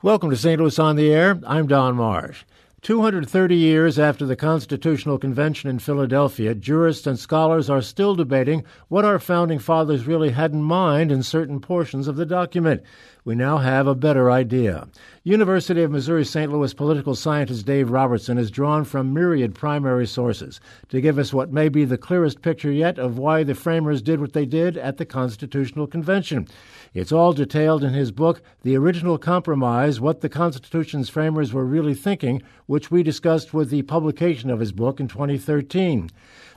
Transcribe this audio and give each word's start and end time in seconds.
Welcome 0.00 0.30
to 0.30 0.36
St. 0.36 0.60
Louis 0.60 0.78
on 0.78 0.94
the 0.94 1.12
Air. 1.12 1.40
I'm 1.44 1.66
Don 1.66 1.96
Marsh. 1.96 2.44
230 2.82 3.56
years 3.56 3.98
after 3.98 4.24
the 4.24 4.36
Constitutional 4.36 5.18
Convention 5.18 5.68
in 5.68 5.80
Philadelphia, 5.80 6.54
jurists 6.54 7.04
and 7.08 7.18
scholars 7.18 7.68
are 7.68 7.82
still 7.82 8.14
debating 8.14 8.62
what 8.86 9.04
our 9.04 9.18
founding 9.18 9.58
fathers 9.58 10.06
really 10.06 10.30
had 10.30 10.52
in 10.52 10.62
mind 10.62 11.10
in 11.10 11.24
certain 11.24 11.58
portions 11.58 12.06
of 12.06 12.14
the 12.14 12.24
document. 12.24 12.80
We 13.24 13.34
now 13.34 13.58
have 13.58 13.88
a 13.88 13.96
better 13.96 14.30
idea. 14.30 14.86
University 15.24 15.82
of 15.82 15.90
Missouri 15.90 16.24
St. 16.24 16.52
Louis 16.52 16.72
political 16.72 17.16
scientist 17.16 17.66
Dave 17.66 17.90
Robertson 17.90 18.36
has 18.36 18.52
drawn 18.52 18.84
from 18.84 19.12
myriad 19.12 19.56
primary 19.56 20.06
sources 20.06 20.60
to 20.90 21.00
give 21.00 21.18
us 21.18 21.34
what 21.34 21.52
may 21.52 21.68
be 21.68 21.84
the 21.84 21.98
clearest 21.98 22.40
picture 22.40 22.70
yet 22.70 23.00
of 23.00 23.18
why 23.18 23.42
the 23.42 23.56
framers 23.56 24.00
did 24.00 24.20
what 24.20 24.32
they 24.32 24.46
did 24.46 24.76
at 24.76 24.96
the 24.96 25.04
Constitutional 25.04 25.88
Convention. 25.88 26.46
It's 26.94 27.12
all 27.12 27.34
detailed 27.34 27.84
in 27.84 27.92
his 27.92 28.12
book, 28.12 28.40
The 28.62 28.76
Original 28.76 29.18
Compromise 29.18 30.00
What 30.00 30.22
the 30.22 30.28
Constitution's 30.28 31.10
Framers 31.10 31.52
Were 31.52 31.64
Really 31.64 31.94
Thinking, 31.94 32.42
which 32.66 32.90
we 32.90 33.02
discussed 33.02 33.52
with 33.52 33.68
the 33.68 33.82
publication 33.82 34.48
of 34.48 34.60
his 34.60 34.72
book 34.72 34.98
in 34.98 35.06
2013. 35.06 36.10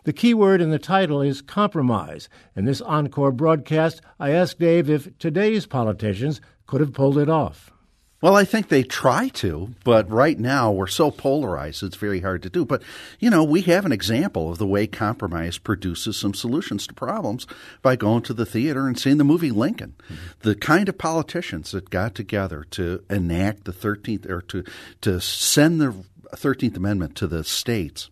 The 0.06 0.14
key 0.14 0.34
word 0.34 0.62
in 0.62 0.70
the 0.70 0.80
title 0.80 1.22
is 1.22 1.42
compromise. 1.42 2.30
In 2.56 2.64
this 2.66 2.82
encore 2.82 3.32
broadcast, 3.32 4.02
I 4.20 4.32
asked 4.32 4.60
Dave 4.60 4.90
if 4.90 5.18
today's 5.18 5.66
politicians 5.66 6.40
could 6.66 6.80
have 6.80 6.94
pulled 6.94 7.18
it 7.18 7.30
off. 7.30 7.72
Well, 8.22 8.36
I 8.36 8.46
think 8.46 8.70
they 8.70 8.84
try 8.84 9.30
to, 9.30 9.74
but 9.84 10.10
right 10.10 10.38
now 10.38 10.72
we're 10.72 10.86
so 10.86 11.10
polarized 11.10 11.82
it's 11.82 11.96
very 11.96 12.22
hard 12.22 12.44
to 12.44 12.50
do. 12.52 12.66
But, 12.66 12.84
you 13.20 13.32
know, 13.32 13.44
we 13.44 13.62
have 13.62 13.84
an 13.84 13.92
example 13.92 14.52
of 14.52 14.60
the 14.60 14.68
way 14.68 14.86
compromise 14.86 15.58
produces 15.58 16.18
some 16.18 16.36
solutions 16.36 16.86
to 16.86 16.94
problems 16.94 17.48
by 17.82 17.96
going 17.96 18.22
to 18.24 18.34
the 18.34 18.46
theater 18.46 18.88
and 18.88 18.98
seeing 18.98 19.18
the 19.18 19.24
movie 19.24 19.50
Lincoln. 19.50 19.96
Mm-hmm. 20.04 20.16
The 20.42 20.56
kind 20.56 20.88
of 20.88 21.00
politicians 21.00 21.72
that 21.72 21.90
got 21.90 22.14
together 22.14 22.66
to 22.72 23.04
enact 23.10 23.64
the 23.64 23.74
13th 23.74 24.30
or 24.30 24.42
to, 24.44 24.64
to 25.02 25.20
send 25.20 25.82
the 25.82 25.96
13th 26.36 26.78
Amendment 26.78 27.16
to 27.16 27.28
the 27.28 27.44
states 27.44 28.10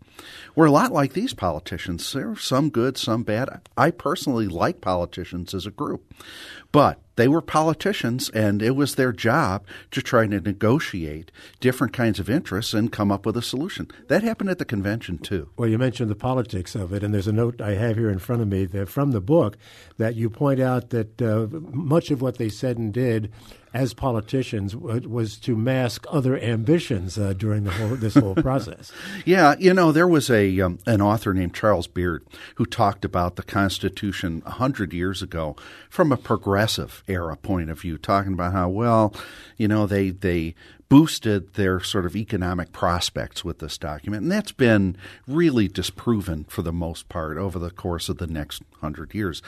were 0.55 0.65
a 0.65 0.71
lot 0.71 0.91
like 0.91 1.13
these 1.13 1.33
politicians. 1.33 2.11
There 2.11 2.31
are 2.31 2.35
some 2.35 2.69
good, 2.69 2.97
some 2.97 3.23
bad. 3.23 3.61
I 3.77 3.91
personally 3.91 4.47
like 4.47 4.81
politicians 4.81 5.53
as 5.53 5.65
a 5.65 5.71
group. 5.71 6.13
But 6.71 6.99
they 7.19 7.27
were 7.27 7.41
politicians, 7.41 8.29
and 8.29 8.61
it 8.61 8.75
was 8.77 8.95
their 8.95 9.11
job 9.11 9.65
to 9.91 10.01
try 10.01 10.25
to 10.25 10.39
negotiate 10.39 11.31
different 11.59 11.91
kinds 11.91 12.19
of 12.19 12.29
interests 12.29 12.73
and 12.73 12.93
come 12.93 13.11
up 13.11 13.25
with 13.25 13.35
a 13.35 13.41
solution. 13.41 13.89
That 14.07 14.23
happened 14.23 14.49
at 14.49 14.57
the 14.57 14.65
convention, 14.65 15.17
too. 15.17 15.49
Well, 15.57 15.67
you 15.67 15.77
mentioned 15.77 16.09
the 16.09 16.15
politics 16.15 16.75
of 16.75 16.93
it, 16.93 17.03
and 17.03 17.13
there's 17.13 17.27
a 17.27 17.33
note 17.33 17.59
I 17.59 17.71
have 17.71 17.97
here 17.97 18.09
in 18.09 18.19
front 18.19 18.41
of 18.41 18.47
me 18.47 18.65
from 18.85 19.11
the 19.11 19.19
book 19.19 19.57
that 19.97 20.15
you 20.15 20.29
point 20.29 20.61
out 20.61 20.91
that 20.91 21.21
uh, 21.21 21.47
much 21.51 22.09
of 22.09 22.21
what 22.21 22.37
they 22.37 22.49
said 22.49 22.77
and 22.77 22.93
did 22.93 23.31
as 23.73 23.93
politicians 23.93 24.75
was 24.75 25.37
to 25.37 25.55
mask 25.55 26.05
other 26.09 26.37
ambitions 26.39 27.17
uh, 27.17 27.33
during 27.33 27.63
the 27.63 27.71
whole 27.71 27.95
this 27.95 28.15
whole 28.15 28.35
process. 28.35 28.91
yeah, 29.25 29.55
you 29.59 29.73
know, 29.73 29.91
there 29.91 30.07
was 30.07 30.29
a 30.29 30.59
um, 30.61 30.79
an 30.85 31.01
author 31.01 31.33
named 31.33 31.53
Charles 31.53 31.87
Beard 31.87 32.25
who 32.55 32.65
talked 32.65 33.05
about 33.05 33.35
the 33.35 33.43
Constitution 33.43 34.41
hundred 34.41 34.93
years 34.93 35.21
ago 35.21 35.55
from 35.89 36.11
a 36.11 36.17
progressive 36.17 37.03
era 37.07 37.35
point 37.35 37.69
of 37.69 37.81
view, 37.81 37.97
talking 37.97 38.33
about 38.33 38.53
how 38.53 38.69
well, 38.69 39.13
you 39.57 39.67
know, 39.67 39.85
they 39.85 40.09
they 40.09 40.55
boosted 40.89 41.53
their 41.53 41.79
sort 41.79 42.05
of 42.05 42.15
economic 42.15 42.71
prospects 42.71 43.45
with 43.45 43.59
this 43.59 43.77
document. 43.77 44.23
And 44.23 44.31
that's 44.31 44.51
been 44.51 44.97
really 45.27 45.67
disproven 45.67 46.45
for 46.45 46.63
the 46.63 46.73
most 46.73 47.07
part 47.09 47.37
over 47.37 47.59
the 47.59 47.69
course 47.69 48.09
of 48.09 48.17
the 48.17 48.27
next 48.27 48.63
hundred 48.81 49.13
years. 49.13 49.43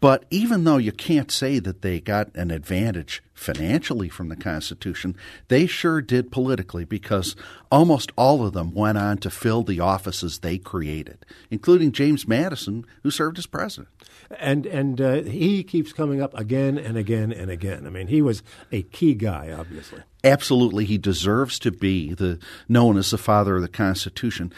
But 0.00 0.26
even 0.30 0.64
though 0.64 0.76
you 0.76 0.92
can't 0.92 1.30
say 1.30 1.58
that 1.58 1.80
they 1.80 2.00
got 2.00 2.34
an 2.34 2.50
advantage 2.50 3.22
financially 3.34 4.08
from 4.08 4.28
the 4.28 4.36
Constitution, 4.36 5.16
they 5.48 5.66
sure 5.66 6.00
did 6.00 6.30
politically 6.30 6.84
because 6.84 7.34
almost 7.70 8.12
all 8.16 8.46
of 8.46 8.52
them 8.52 8.72
went 8.72 8.96
on 8.96 9.18
to 9.18 9.30
fill 9.30 9.62
the 9.62 9.80
offices 9.80 10.38
they 10.38 10.56
created, 10.56 11.26
including 11.50 11.92
James 11.92 12.26
Madison, 12.26 12.86
who 13.02 13.10
served 13.10 13.38
as 13.38 13.46
president. 13.46 13.88
And 14.38 14.64
and 14.66 15.00
uh, 15.00 15.22
he 15.22 15.62
keeps 15.62 15.92
coming 15.92 16.22
up 16.22 16.36
again 16.38 16.78
and 16.78 16.96
again 16.96 17.32
and 17.32 17.50
again. 17.50 17.86
I 17.86 17.90
mean, 17.90 18.06
he 18.06 18.22
was 18.22 18.42
a 18.72 18.82
key 18.82 19.14
guy, 19.14 19.52
obviously. 19.52 20.02
Absolutely, 20.22 20.86
he 20.86 20.96
deserves 20.96 21.58
to 21.58 21.70
be 21.70 22.14
the 22.14 22.38
known 22.68 22.96
as 22.96 23.10
the 23.10 23.18
father 23.18 23.56
of 23.56 23.62
the 23.62 23.68
Constitution 23.68 24.52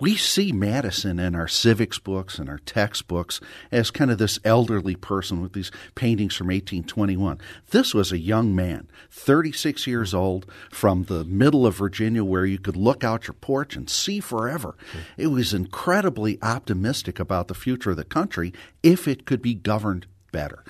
we 0.00 0.16
see 0.16 0.52
Madison 0.52 1.18
in 1.18 1.34
our 1.34 1.48
civics 1.48 1.98
books 1.98 2.38
and 2.38 2.48
our 2.48 2.58
textbooks 2.58 3.40
as 3.72 3.90
kind 3.90 4.10
of 4.10 4.18
this 4.18 4.38
elderly 4.44 4.94
person 4.94 5.40
with 5.40 5.52
these 5.52 5.72
paintings 5.94 6.36
from 6.36 6.46
1821. 6.46 7.38
This 7.70 7.94
was 7.94 8.12
a 8.12 8.18
young 8.18 8.54
man, 8.54 8.88
36 9.10 9.86
years 9.86 10.14
old, 10.14 10.46
from 10.70 11.04
the 11.04 11.24
middle 11.24 11.66
of 11.66 11.76
Virginia 11.76 12.24
where 12.24 12.46
you 12.46 12.58
could 12.58 12.76
look 12.76 13.02
out 13.02 13.26
your 13.26 13.34
porch 13.34 13.74
and 13.74 13.90
see 13.90 14.20
forever. 14.20 14.76
Hmm. 14.92 14.98
It 15.16 15.26
was 15.28 15.52
incredibly 15.52 16.38
optimistic 16.42 17.18
about 17.18 17.48
the 17.48 17.54
future 17.54 17.90
of 17.90 17.96
the 17.96 18.04
country 18.04 18.52
if 18.82 19.08
it 19.08 19.26
could 19.26 19.42
be 19.42 19.54
governed 19.54 20.06
better. 20.30 20.62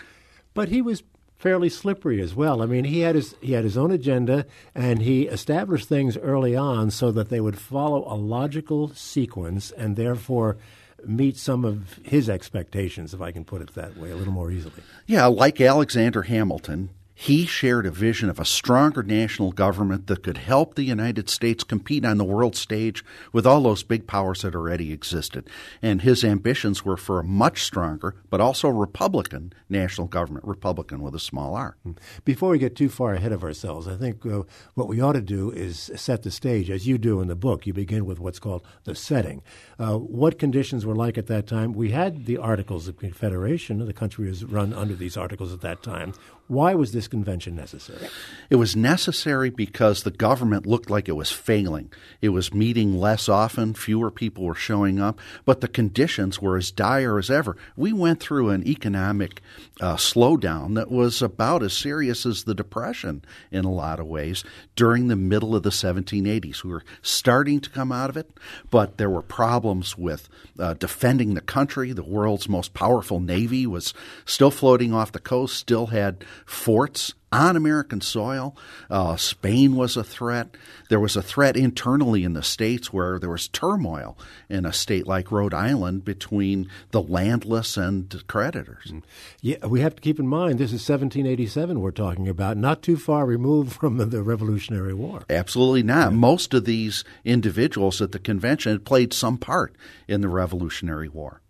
But 0.55 0.71
he 0.71 0.81
was 0.81 1.03
fairly 1.39 1.69
slippery 1.69 2.21
as 2.21 2.35
well. 2.35 2.61
I 2.63 2.67
mean, 2.67 2.85
he 2.85 3.01
had 3.01 3.15
his 3.15 3.35
he 3.41 3.53
had 3.53 3.65
his 3.65 3.77
own 3.77 3.91
agenda, 3.91 4.45
and 4.75 5.03
he 5.03 5.23
established 5.29 5.89
things 5.89 6.17
early 6.17 6.57
on 6.57 6.91
so 6.91 7.11
that 7.13 7.31
they 7.31 7.41
would 7.41 7.59
follow 7.59 8.05
a 8.13 8.17
logical 8.17 8.89
sequence, 8.95 9.71
and 9.71 9.97
therefore 9.97 10.59
meet 11.07 11.37
some 11.37 11.65
of 11.65 12.01
his 12.03 12.29
expectations, 12.29 13.15
if 13.15 13.21
I 13.21 13.31
can 13.31 13.45
put 13.45 13.63
it 13.63 13.75
that 13.75 13.97
way, 13.97 14.11
a 14.11 14.17
little 14.17 14.33
more 14.33 14.51
easily. 14.51 14.83
Yeah, 15.07 15.27
like 15.27 15.61
Alexander 15.61 16.23
Hamilton, 16.23 16.91
he 17.21 17.47
shared 17.47 17.85
a 17.85 17.91
vision 17.91 18.31
of 18.31 18.39
a 18.39 18.45
stronger 18.45 19.03
national 19.03 19.51
government 19.51 20.07
that 20.07 20.23
could 20.23 20.39
help 20.39 20.77
the 20.77 20.85
United 20.85 21.29
States 21.29 21.65
compete 21.65 22.05
on 22.05 22.17
the 22.17 22.23
world 22.25 22.55
stage 22.55 23.05
with 23.33 23.45
all 23.45 23.61
those 23.61 23.83
big 23.83 24.07
powers 24.07 24.43
that 24.43 24.55
already 24.55 24.93
existed. 24.93 25.51
And 25.83 26.03
his 26.03 26.23
ambitions 26.23 26.85
were 26.85 26.97
for 26.97 27.19
a 27.19 27.25
much 27.25 27.65
stronger, 27.65 28.15
but 28.31 28.41
also 28.41 28.69
Republican 28.69 29.53
national 29.69 30.07
government, 30.07 30.47
Republican 30.47 31.01
with 31.01 31.13
a 31.13 31.19
small 31.19 31.57
r. 31.57 31.77
Before 32.25 32.51
we 32.51 32.59
get 32.59 32.77
too 32.77 32.89
far 32.89 33.15
ahead 33.15 33.33
of 33.33 33.43
ourselves, 33.43 33.89
I 33.89 33.97
think 33.97 34.25
uh, 34.25 34.45
what 34.75 34.87
we 34.87 35.01
ought 35.01 35.15
to 35.15 35.21
do 35.21 35.51
is 35.51 35.91
set 35.97 36.23
the 36.23 36.31
stage, 36.31 36.71
as 36.71 36.87
you 36.87 36.99
do 36.99 37.21
in 37.21 37.27
the 37.27 37.35
book. 37.35 37.67
You 37.67 37.73
begin 37.73 38.07
with 38.07 38.21
what's 38.21 38.39
called 38.39 38.65
the 38.85 38.95
setting. 38.95 39.43
Uh, 39.77 39.99
what 39.99 40.39
conditions 40.39 40.87
were 40.87 40.95
like 40.95 41.19
at 41.19 41.27
that 41.27 41.49
time? 41.49 41.73
We 41.73 41.91
had 41.91 42.27
the 42.27 42.37
Articles 42.37 42.87
of 42.87 42.97
Confederation. 42.97 43.85
The 43.85 43.93
country 43.93 44.29
was 44.29 44.45
run 44.45 44.73
under 44.73 44.95
these 44.95 45.17
articles 45.17 45.53
at 45.53 45.63
that 45.63 45.83
time. 45.83 46.15
Why 46.47 46.75
was 46.75 46.93
this 46.93 47.08
convention 47.09 47.57
necessary? 47.57 48.09
It 48.51 48.57
was 48.57 48.77
necessary 48.77 49.51
because 49.51 50.03
the 50.03 50.11
government 50.11 50.67
looked 50.67 50.91
like 50.91 51.09
it 51.09 51.17
was 51.17 51.31
failing. 51.31 51.93
It 52.21 52.31
was 52.31 52.55
meeting 52.55 52.99
less 52.99 53.29
often, 53.29 53.75
fewer 53.75 54.11
people 54.11 54.45
were 54.45 54.55
showing 54.55 55.01
up, 55.01 55.19
but 55.45 55.61
the 55.61 55.69
conditions 55.69 56.41
were 56.41 56.57
as 56.57 56.71
dire 56.71 57.19
as 57.19 57.31
ever. 57.31 57.57
We 57.77 57.93
went 57.93 58.21
through 58.21 58.51
an 58.51 58.67
economic 58.67 59.43
uh, 59.81 59.97
slowdown 59.97 60.75
that 60.75 60.91
was 60.91 61.23
about 61.23 61.63
as 61.63 61.73
serious 61.73 62.27
as 62.27 62.45
the 62.45 62.55
Depression 62.55 63.25
in 63.51 63.65
a 63.65 63.73
lot 63.73 64.01
of 64.01 64.07
ways 64.07 64.45
during 64.77 65.09
the 65.09 65.17
middle 65.17 65.55
of 65.55 65.63
the 65.63 65.71
1780s. 65.71 66.65
We 66.65 66.71
were 66.71 66.85
starting 67.03 67.61
to 67.61 67.71
come 67.71 67.93
out 67.93 68.11
of 68.11 68.17
it, 68.17 68.31
but 68.71 68.99
there 68.99 69.11
were 69.11 69.23
problems 69.23 69.97
with 69.97 70.29
uh, 70.59 70.75
defending 70.75 71.35
the 71.35 71.41
country. 71.41 71.93
The 71.93 72.03
world's 72.03 72.49
most 72.49 72.75
powerful 72.75 73.21
navy 73.21 73.67
was 73.67 73.95
still 74.25 74.51
floating 74.51 74.93
off 74.93 75.13
the 75.13 75.19
coast, 75.19 75.57
still 75.57 75.87
had 75.87 76.25
forts 76.45 76.98
on 77.31 77.57
American 77.57 78.01
soil. 78.01 78.57
Uh, 78.91 79.17
Spain 79.17 79.77
was 79.77 79.97
a 79.97 80.05
threat. 80.05 80.49
There 80.89 81.01
was 81.01 81.17
a 81.17 81.23
threat 81.23 81.57
internally 81.57 82.25
in 82.25 82.33
the 82.33 82.43
states 82.43 82.93
where 82.93 83.19
there 83.19 83.31
was 83.31 83.49
turmoil 83.49 84.17
in 84.49 84.65
a 84.65 84.73
state 84.73 85.07
like 85.07 85.31
Rhode 85.31 85.53
Island 85.53 86.05
between 86.05 86.71
the 86.91 87.03
landless 87.03 87.77
and 87.77 88.27
creditors. 88.27 88.93
Mm. 88.93 89.03
Yeah, 89.43 89.67
we 89.67 89.81
have 89.81 89.95
to 89.97 90.01
keep 90.01 90.19
in 90.19 90.27
mind 90.27 90.59
this 90.59 90.73
is 90.73 90.89
1787 90.89 91.81
we're 91.81 91.91
talking 91.91 92.29
about, 92.29 92.57
not 92.57 92.83
too 92.83 92.97
far 92.97 93.27
removed 93.27 93.73
from 93.73 93.99
the 93.99 94.23
Revolutionary 94.23 94.95
War. 94.95 95.23
Absolutely 95.29 95.83
not. 95.83 96.13
Yeah. 96.13 96.19
Most 96.19 96.55
of 96.55 96.65
these 96.65 97.05
individuals 97.25 98.01
at 98.01 98.13
the 98.13 98.19
convention 98.19 98.73
had 98.73 98.85
played 98.85 99.13
some 99.13 99.37
part 99.37 99.75
in 100.07 100.23
the 100.23 100.29
Revolutionary 100.29 101.09
War. 101.09 101.43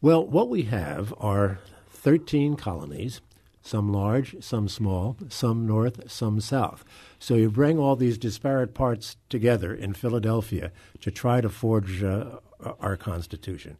Well, 0.00 0.24
what 0.24 0.48
we 0.48 0.62
have 0.62 1.12
are 1.18 1.58
13 1.90 2.56
colonies 2.56 3.20
some 3.68 3.92
large, 3.92 4.42
some 4.42 4.68
small, 4.68 5.16
some 5.28 5.66
north, 5.66 6.10
some 6.10 6.40
south. 6.40 6.84
So 7.18 7.34
you 7.34 7.50
bring 7.50 7.78
all 7.78 7.96
these 7.96 8.16
disparate 8.16 8.72
parts 8.72 9.16
together 9.28 9.74
in 9.74 9.92
Philadelphia 9.92 10.72
to 11.02 11.10
try 11.10 11.40
to 11.42 11.50
forge 11.50 12.02
uh, 12.02 12.38
our 12.80 12.96
Constitution 12.96 13.76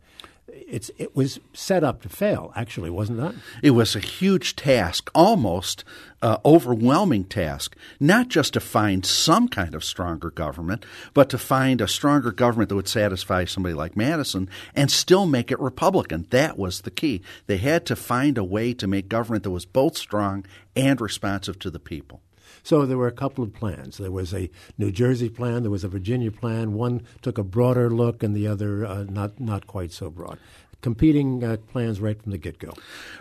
it's 0.52 0.90
it 0.98 1.16
was 1.16 1.40
set 1.52 1.84
up 1.84 2.02
to 2.02 2.08
fail. 2.08 2.52
Actually, 2.54 2.90
wasn't 2.90 3.18
that? 3.18 3.34
It 3.62 3.70
was 3.70 3.96
a 3.96 4.00
huge 4.00 4.56
task, 4.56 5.10
almost 5.14 5.84
uh, 6.22 6.38
overwhelming 6.44 7.24
task. 7.24 7.76
Not 8.00 8.28
just 8.28 8.52
to 8.54 8.60
find 8.60 9.04
some 9.04 9.48
kind 9.48 9.74
of 9.74 9.84
stronger 9.84 10.30
government, 10.30 10.84
but 11.14 11.30
to 11.30 11.38
find 11.38 11.80
a 11.80 11.88
stronger 11.88 12.32
government 12.32 12.68
that 12.68 12.76
would 12.76 12.88
satisfy 12.88 13.44
somebody 13.44 13.74
like 13.74 13.96
Madison 13.96 14.48
and 14.74 14.90
still 14.90 15.26
make 15.26 15.50
it 15.50 15.60
Republican. 15.60 16.26
That 16.30 16.58
was 16.58 16.82
the 16.82 16.90
key. 16.90 17.22
They 17.46 17.58
had 17.58 17.86
to 17.86 17.96
find 17.96 18.38
a 18.38 18.44
way 18.44 18.74
to 18.74 18.86
make 18.86 19.08
government 19.08 19.44
that 19.44 19.50
was 19.50 19.66
both 19.66 19.96
strong 19.96 20.44
and 20.76 21.00
responsive 21.00 21.58
to 21.60 21.70
the 21.70 21.80
people. 21.80 22.22
So 22.68 22.84
there 22.84 22.98
were 22.98 23.06
a 23.06 23.12
couple 23.12 23.42
of 23.42 23.54
plans. 23.54 23.96
There 23.96 24.10
was 24.10 24.34
a 24.34 24.50
New 24.76 24.92
Jersey 24.92 25.30
plan, 25.30 25.62
there 25.62 25.70
was 25.70 25.84
a 25.84 25.88
Virginia 25.88 26.30
plan. 26.30 26.74
One 26.74 27.00
took 27.22 27.38
a 27.38 27.42
broader 27.42 27.88
look, 27.88 28.22
and 28.22 28.36
the 28.36 28.46
other 28.46 28.84
uh, 28.84 29.04
not 29.04 29.40
not 29.40 29.66
quite 29.66 29.90
so 29.90 30.10
broad 30.10 30.38
competing 30.80 31.42
uh, 31.42 31.56
plans 31.70 32.00
right 32.00 32.22
from 32.22 32.32
the 32.32 32.38
get 32.38 32.58
go. 32.58 32.72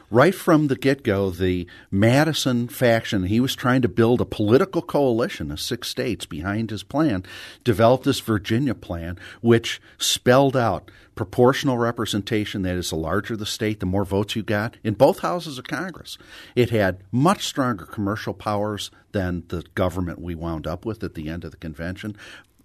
Right 0.09 0.36
from 0.36 0.68
the 0.68 0.75
get 0.75 1.04
go, 1.04 1.30
the 1.30 1.68
Madison 1.92 2.68
faction, 2.68 3.24
he 3.25 3.39
was 3.39 3.56
trying 3.56 3.81
to 3.81 3.89
build 3.89 4.21
a 4.21 4.25
political 4.25 4.81
coalition 4.81 5.51
of 5.51 5.59
six 5.59 5.88
states 5.88 6.25
behind 6.25 6.69
his 6.69 6.83
plan, 6.83 7.24
developed 7.63 8.06
this 8.06 8.19
Virginia 8.19 8.75
plan, 8.75 9.18
which 9.42 9.81
spelled 9.98 10.56
out 10.56 10.92
proportional 11.15 11.77
representation 11.77 12.62
that 12.62 12.75
is, 12.75 12.92
the 12.92 12.95
larger 12.95 13.36
the 13.36 13.45
state, 13.45 13.80
the 13.80 13.86
more 13.86 14.06
votes 14.06 14.36
you 14.36 14.44
got 14.44 14.77
in 14.83 14.94
both 14.94 15.19
houses 15.19 15.57
of 15.57 15.65
Congress. 15.65 16.18
It 16.56 16.69
had 16.69 17.01
much 17.12 17.44
stronger 17.44 17.86
commercial 17.86 18.33
powers 18.33 18.92
than 19.12 19.44
the 19.48 19.63
government 19.74 20.21
we 20.21 20.36
wound 20.36 20.68
up 20.68 20.86
with 20.86 21.04
at 21.04 21.15
the 21.15 21.27
end 21.27 21.44
of 21.44 21.51
the 21.51 21.57
convention, 21.57 22.15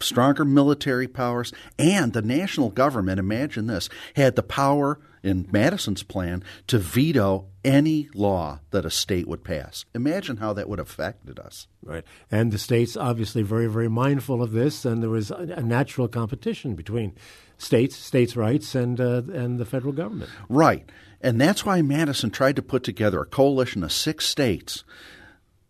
stronger 0.02 0.44
military 0.44 1.08
powers, 1.08 1.52
and 1.78 2.12
the 2.12 2.22
national 2.22 2.70
government, 2.70 3.18
imagine 3.18 3.66
this, 3.66 3.88
had 4.14 4.36
the 4.36 4.42
power 4.42 5.00
in 5.22 5.48
Madison's 5.52 6.02
plan 6.02 6.42
to 6.66 6.78
veto 6.78 7.46
any 7.64 8.08
law 8.14 8.58
that 8.70 8.84
a 8.84 8.90
state 8.90 9.28
would 9.28 9.44
pass. 9.44 9.84
Imagine 9.94 10.38
how 10.38 10.52
that 10.52 10.68
would 10.68 10.78
have 10.78 10.88
affected 10.88 11.38
us. 11.38 11.68
Right. 11.84 12.04
And 12.30 12.50
the 12.50 12.58
states 12.58 12.96
obviously 12.96 13.42
very, 13.42 13.68
very 13.68 13.88
mindful 13.88 14.42
of 14.42 14.52
this, 14.52 14.84
and 14.84 15.02
there 15.02 15.10
was 15.10 15.30
a, 15.30 15.62
natural 15.62 16.08
competition 16.08 16.74
between 16.74 17.14
states, 17.56 17.96
states' 17.96 18.36
rights, 18.36 18.74
and, 18.74 19.00
uh, 19.00 19.22
and 19.32 19.58
the 19.58 19.64
federal 19.64 19.92
government. 19.92 20.30
Right. 20.48 20.88
And 21.20 21.40
that's 21.40 21.64
why 21.64 21.82
Madison 21.82 22.30
tried 22.30 22.56
to 22.56 22.62
put 22.62 22.82
together 22.82 23.20
a 23.20 23.26
coalition 23.26 23.84
of 23.84 23.92
six 23.92 24.26
states 24.26 24.82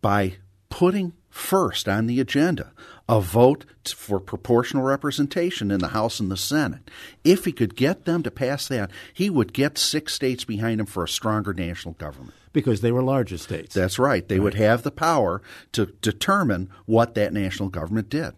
by 0.01 0.37
putting 0.69 1.13
first 1.29 1.87
on 1.87 2.07
the 2.07 2.19
agenda 2.19 2.71
a 3.09 3.19
vote 3.19 3.65
for 3.85 4.19
proportional 4.19 4.83
representation 4.83 5.71
in 5.71 5.79
the 5.79 5.89
House 5.89 6.19
and 6.19 6.31
the 6.31 6.37
Senate. 6.37 6.89
If 7.23 7.45
he 7.45 7.51
could 7.51 7.75
get 7.75 8.05
them 8.05 8.23
to 8.23 8.31
pass 8.31 8.67
that, 8.69 8.91
he 9.13 9.29
would 9.29 9.53
get 9.53 9.77
six 9.77 10.13
states 10.13 10.45
behind 10.45 10.79
him 10.79 10.85
for 10.85 11.03
a 11.03 11.09
stronger 11.09 11.53
national 11.53 11.95
government. 11.95 12.33
Because 12.53 12.81
they 12.81 12.91
were 12.91 13.01
larger 13.01 13.37
states. 13.37 13.73
That's 13.73 13.99
right. 13.99 14.27
They 14.27 14.37
right. 14.37 14.43
would 14.43 14.53
have 14.53 14.83
the 14.83 14.91
power 14.91 15.41
to 15.73 15.87
determine 16.01 16.69
what 16.85 17.15
that 17.15 17.33
national 17.33 17.69
government 17.69 18.09
did 18.09 18.33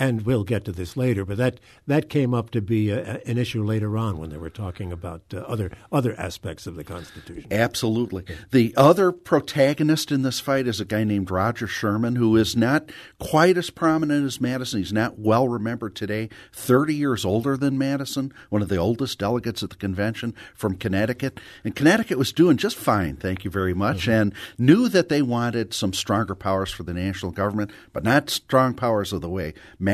and 0.00 0.22
we'll 0.22 0.44
get 0.44 0.64
to 0.64 0.72
this 0.72 0.96
later, 0.96 1.26
but 1.26 1.36
that 1.36 1.60
that 1.86 2.08
came 2.08 2.32
up 2.32 2.50
to 2.50 2.62
be 2.62 2.88
a, 2.88 3.20
an 3.26 3.36
issue 3.36 3.62
later 3.62 3.98
on 3.98 4.16
when 4.16 4.30
they 4.30 4.38
were 4.38 4.50
talking 4.50 4.90
about 4.90 5.20
uh, 5.32 5.40
other 5.40 5.70
other 5.92 6.18
aspects 6.18 6.66
of 6.66 6.74
the 6.74 6.82
Constitution. 6.82 7.46
Absolutely. 7.52 8.24
The 8.50 8.72
other 8.78 9.12
protagonist 9.12 10.10
in 10.10 10.22
this 10.22 10.40
fight 10.40 10.66
is 10.66 10.80
a 10.80 10.86
guy 10.86 11.04
named 11.04 11.30
Roger 11.30 11.66
Sherman, 11.66 12.16
who 12.16 12.34
is 12.36 12.56
not 12.56 12.90
quite 13.18 13.58
as 13.58 13.68
prominent 13.68 14.24
as 14.24 14.40
Madison. 14.40 14.78
He's 14.78 14.92
not 14.92 15.18
well 15.18 15.46
remembered 15.46 15.94
today. 15.94 16.30
Thirty 16.50 16.94
years 16.94 17.26
older 17.26 17.58
than 17.58 17.76
Madison, 17.76 18.32
one 18.48 18.62
of 18.62 18.70
the 18.70 18.78
oldest 18.78 19.18
delegates 19.18 19.62
at 19.62 19.68
the 19.68 19.76
convention 19.76 20.34
from 20.54 20.76
Connecticut, 20.76 21.38
and 21.62 21.76
Connecticut 21.76 22.16
was 22.16 22.32
doing 22.32 22.56
just 22.56 22.76
fine. 22.76 23.16
Thank 23.16 23.44
you 23.44 23.50
very 23.50 23.74
much, 23.74 24.04
mm-hmm. 24.04 24.12
and 24.12 24.34
knew 24.56 24.88
that 24.88 25.10
they 25.10 25.20
wanted 25.20 25.74
some 25.74 25.92
stronger 25.92 26.34
powers 26.34 26.70
for 26.70 26.84
the 26.84 26.94
national 26.94 27.32
government, 27.32 27.70
but 27.92 28.02
not 28.02 28.30
strong 28.30 28.72
powers 28.72 29.12
of 29.12 29.20
the 29.20 29.28
way. 29.28 29.52
Madison 29.78 29.89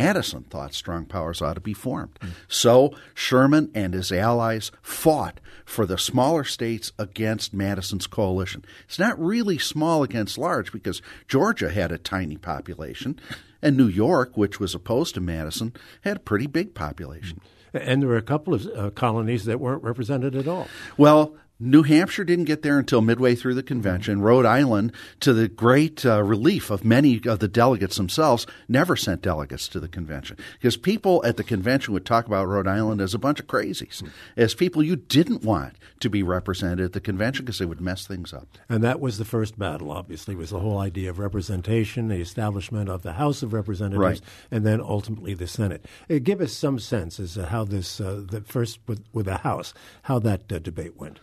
thought 0.51 0.75
strong 0.75 1.05
powers 1.05 1.43
ought 1.43 1.55
to 1.55 1.61
be 1.61 1.75
formed. 1.75 2.19
Mm. 2.21 2.31
So 2.49 2.95
Sherman 3.15 3.71
and 3.75 3.95
his 3.95 4.13
allies 4.13 4.71
fought 4.83 5.41
for 5.65 5.85
the 5.85 5.99
smaller 5.99 6.45
states 6.45 6.93
against 6.99 7.53
Madison's 7.53 8.07
coalition. 8.07 8.65
It's 8.85 8.99
not 8.99 9.21
really 9.21 9.59
small 9.59 10.03
against 10.03 10.39
large 10.39 10.73
because 10.73 11.03
Georgia 11.29 11.71
had 11.71 11.93
a 11.93 11.99
tiny 11.99 12.37
population, 12.37 13.19
and 13.61 13.77
New 13.77 13.89
York, 13.89 14.37
which 14.37 14.61
was 14.61 14.75
opposed 14.75 15.15
to 15.15 15.21
Madison, 15.21 15.73
had 16.03 16.19
a 16.19 16.21
pretty 16.21 16.47
big 16.47 16.75
population. 16.75 17.41
And 17.75 18.01
there 18.01 18.09
were 18.09 18.17
a 18.17 18.23
couple 18.23 18.55
of 18.55 18.67
uh, 18.75 18.91
colonies 18.91 19.45
that 19.45 19.61
weren't 19.61 19.83
represented 19.83 20.35
at 20.35 20.49
all. 20.49 20.69
Well, 20.97 21.35
New 21.59 21.85
Hampshire 21.85 22.25
didn't 22.25 22.45
get 22.45 22.61
there 22.61 22.79
until 22.79 23.01
midway 23.01 23.35
through 23.35 23.55
the 23.55 23.63
convention. 23.63 24.21
Rhode 24.21 24.45
Island, 24.45 24.93
to 25.21 25.33
the 25.33 25.49
great 25.49 26.05
uh, 26.05 26.23
relief 26.23 26.71
of 26.71 26.85
many 26.85 27.19
of 27.25 27.39
the 27.39 27.49
delegates 27.49 27.97
themselves, 27.97 28.47
never 28.69 28.95
sent 28.95 29.23
delegates 29.23 29.67
to 29.69 29.81
the 29.81 29.89
convention 29.89 30.37
because 30.55 30.77
people 30.77 31.25
at 31.25 31.39
the 31.39 31.45
convention 31.45 31.95
would 31.95 32.05
talk 32.05 32.27
about 32.27 32.47
Rhode 32.47 32.69
Island 32.69 33.01
as 33.01 33.15
a 33.15 33.19
bunch 33.19 33.41
of 33.41 33.47
crazies, 33.47 34.07
as 34.37 34.55
people 34.55 34.83
you 34.83 34.97
didn't 34.97 35.45
want 35.45 35.77
to 36.01 36.11
be 36.11 36.23
represented 36.23 36.81
at 36.81 36.93
the 36.93 37.01
convention 37.01 37.47
because 37.47 37.59
they 37.59 37.65
would 37.65 37.81
mess 37.81 38.07
things 38.07 38.35
up. 38.35 38.47
And 38.69 38.85
that 38.85 39.01
was 39.01 39.17
the 39.17 39.25
first 39.25 39.59
battle, 39.59 39.91
obviously, 39.91 40.37
was 40.37 40.51
the 40.51 40.61
whole 40.61 40.79
idea 40.79 41.09
of 41.09 41.19
representation, 41.19 42.09
the 42.09 42.17
establishment 42.17 42.91
of 42.91 43.03
the 43.03 43.15
House 43.15 43.43
of 43.43 43.55
Representatives, 43.55 44.03
right. 44.03 44.21
and 44.51 44.67
then 44.67 44.83
ultimately 44.83 45.33
the 45.33 45.47
Senate. 45.47 45.87
Uh, 46.11 46.19
give 46.23 46.43
us 46.43 46.53
some 46.53 46.79
sense 46.79 47.19
as 47.19 47.33
to 47.33 47.47
how 47.47 47.65
this, 47.65 47.99
uh, 47.99 48.23
the 48.29 48.43
first 48.43 48.79
with, 48.87 49.03
with 49.15 49.25
the 49.25 49.39
House, 49.39 49.73
how 50.03 50.19
that 50.19 50.53
uh, 50.53 50.59
debate 50.59 50.99
went. 50.99 51.19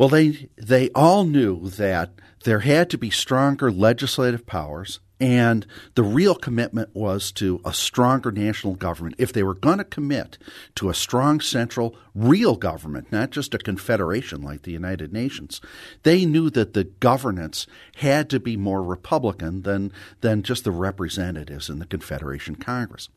Well, 0.00 0.08
they 0.08 0.48
they 0.56 0.88
all 0.94 1.24
knew 1.24 1.68
that 1.68 2.12
there 2.44 2.60
had 2.60 2.88
to 2.88 2.96
be 2.96 3.10
stronger 3.10 3.70
legislative 3.70 4.46
powers, 4.46 4.98
and 5.20 5.66
the 5.94 6.02
real 6.02 6.34
commitment 6.34 6.96
was 6.96 7.30
to 7.32 7.60
a 7.66 7.74
stronger 7.74 8.32
national 8.32 8.76
government. 8.76 9.16
If 9.18 9.34
they 9.34 9.42
were 9.42 9.52
going 9.52 9.76
to 9.76 9.84
commit 9.84 10.38
to 10.76 10.88
a 10.88 10.94
strong 10.94 11.38
central, 11.40 11.94
real 12.14 12.56
government, 12.56 13.12
not 13.12 13.28
just 13.28 13.52
a 13.52 13.58
confederation 13.58 14.40
like 14.40 14.62
the 14.62 14.72
United 14.72 15.12
Nations, 15.12 15.60
they 16.02 16.24
knew 16.24 16.48
that 16.48 16.72
the 16.72 16.84
governance 16.84 17.66
had 17.96 18.30
to 18.30 18.40
be 18.40 18.56
more 18.56 18.82
Republican 18.82 19.64
than 19.64 19.92
than 20.22 20.42
just 20.42 20.64
the 20.64 20.70
representatives 20.70 21.68
in 21.68 21.78
the 21.78 21.84
Confederation 21.84 22.56
Congress. 22.56 23.10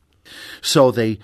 So 0.60 0.90
they 0.90 1.18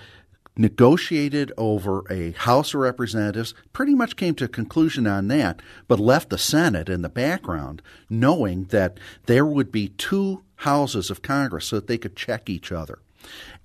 negotiated 0.61 1.51
over 1.57 2.05
a 2.11 2.33
House 2.33 2.75
of 2.75 2.81
Representatives, 2.81 3.55
pretty 3.73 3.95
much 3.95 4.17
came 4.17 4.35
to 4.35 4.45
a 4.45 4.49
conclusion 4.49 5.07
on 5.07 5.29
that, 5.29 5.63
but 5.89 5.99
left 5.99 6.29
the 6.29 6.39
Senate 6.39 6.89
in 6.89 7.03
the 7.03 7.09
background, 7.09 7.81
knowing 8.11 8.65
that 8.65 8.99
there 9.27 9.47
would 9.47 9.73
be 9.73 9.89
two 9.89 10.45
houses 10.57 11.11
of 11.11 11.23
Congress 11.23 11.67
so 11.67 11.77
that 11.77 11.87
they 11.87 11.97
could 11.99 12.15
check 12.15 12.51
each 12.51 12.71
other. 12.71 12.99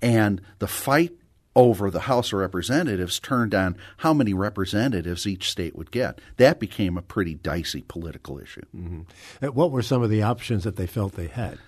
And 0.00 0.40
the 0.58 0.66
fight 0.66 1.12
over 1.56 1.90
the 1.90 2.00
House 2.00 2.32
of 2.32 2.38
Representatives 2.38 3.18
turned 3.18 3.54
on 3.54 3.76
how 3.96 4.12
many 4.12 4.34
representatives 4.34 5.26
each 5.26 5.50
state 5.50 5.74
would 5.74 5.90
get. 5.90 6.20
That 6.36 6.60
became 6.60 6.98
a 6.98 7.02
pretty 7.02 7.34
dicey 7.34 7.82
political 7.88 8.38
issue. 8.38 8.66
Mm-hmm. 8.76 9.46
What 9.46 9.70
were 9.70 9.82
some 9.82 10.02
of 10.02 10.10
the 10.10 10.22
options 10.22 10.64
that 10.64 10.76
they 10.76 10.86
felt 10.86 11.14
they 11.14 11.28
had? 11.28 11.58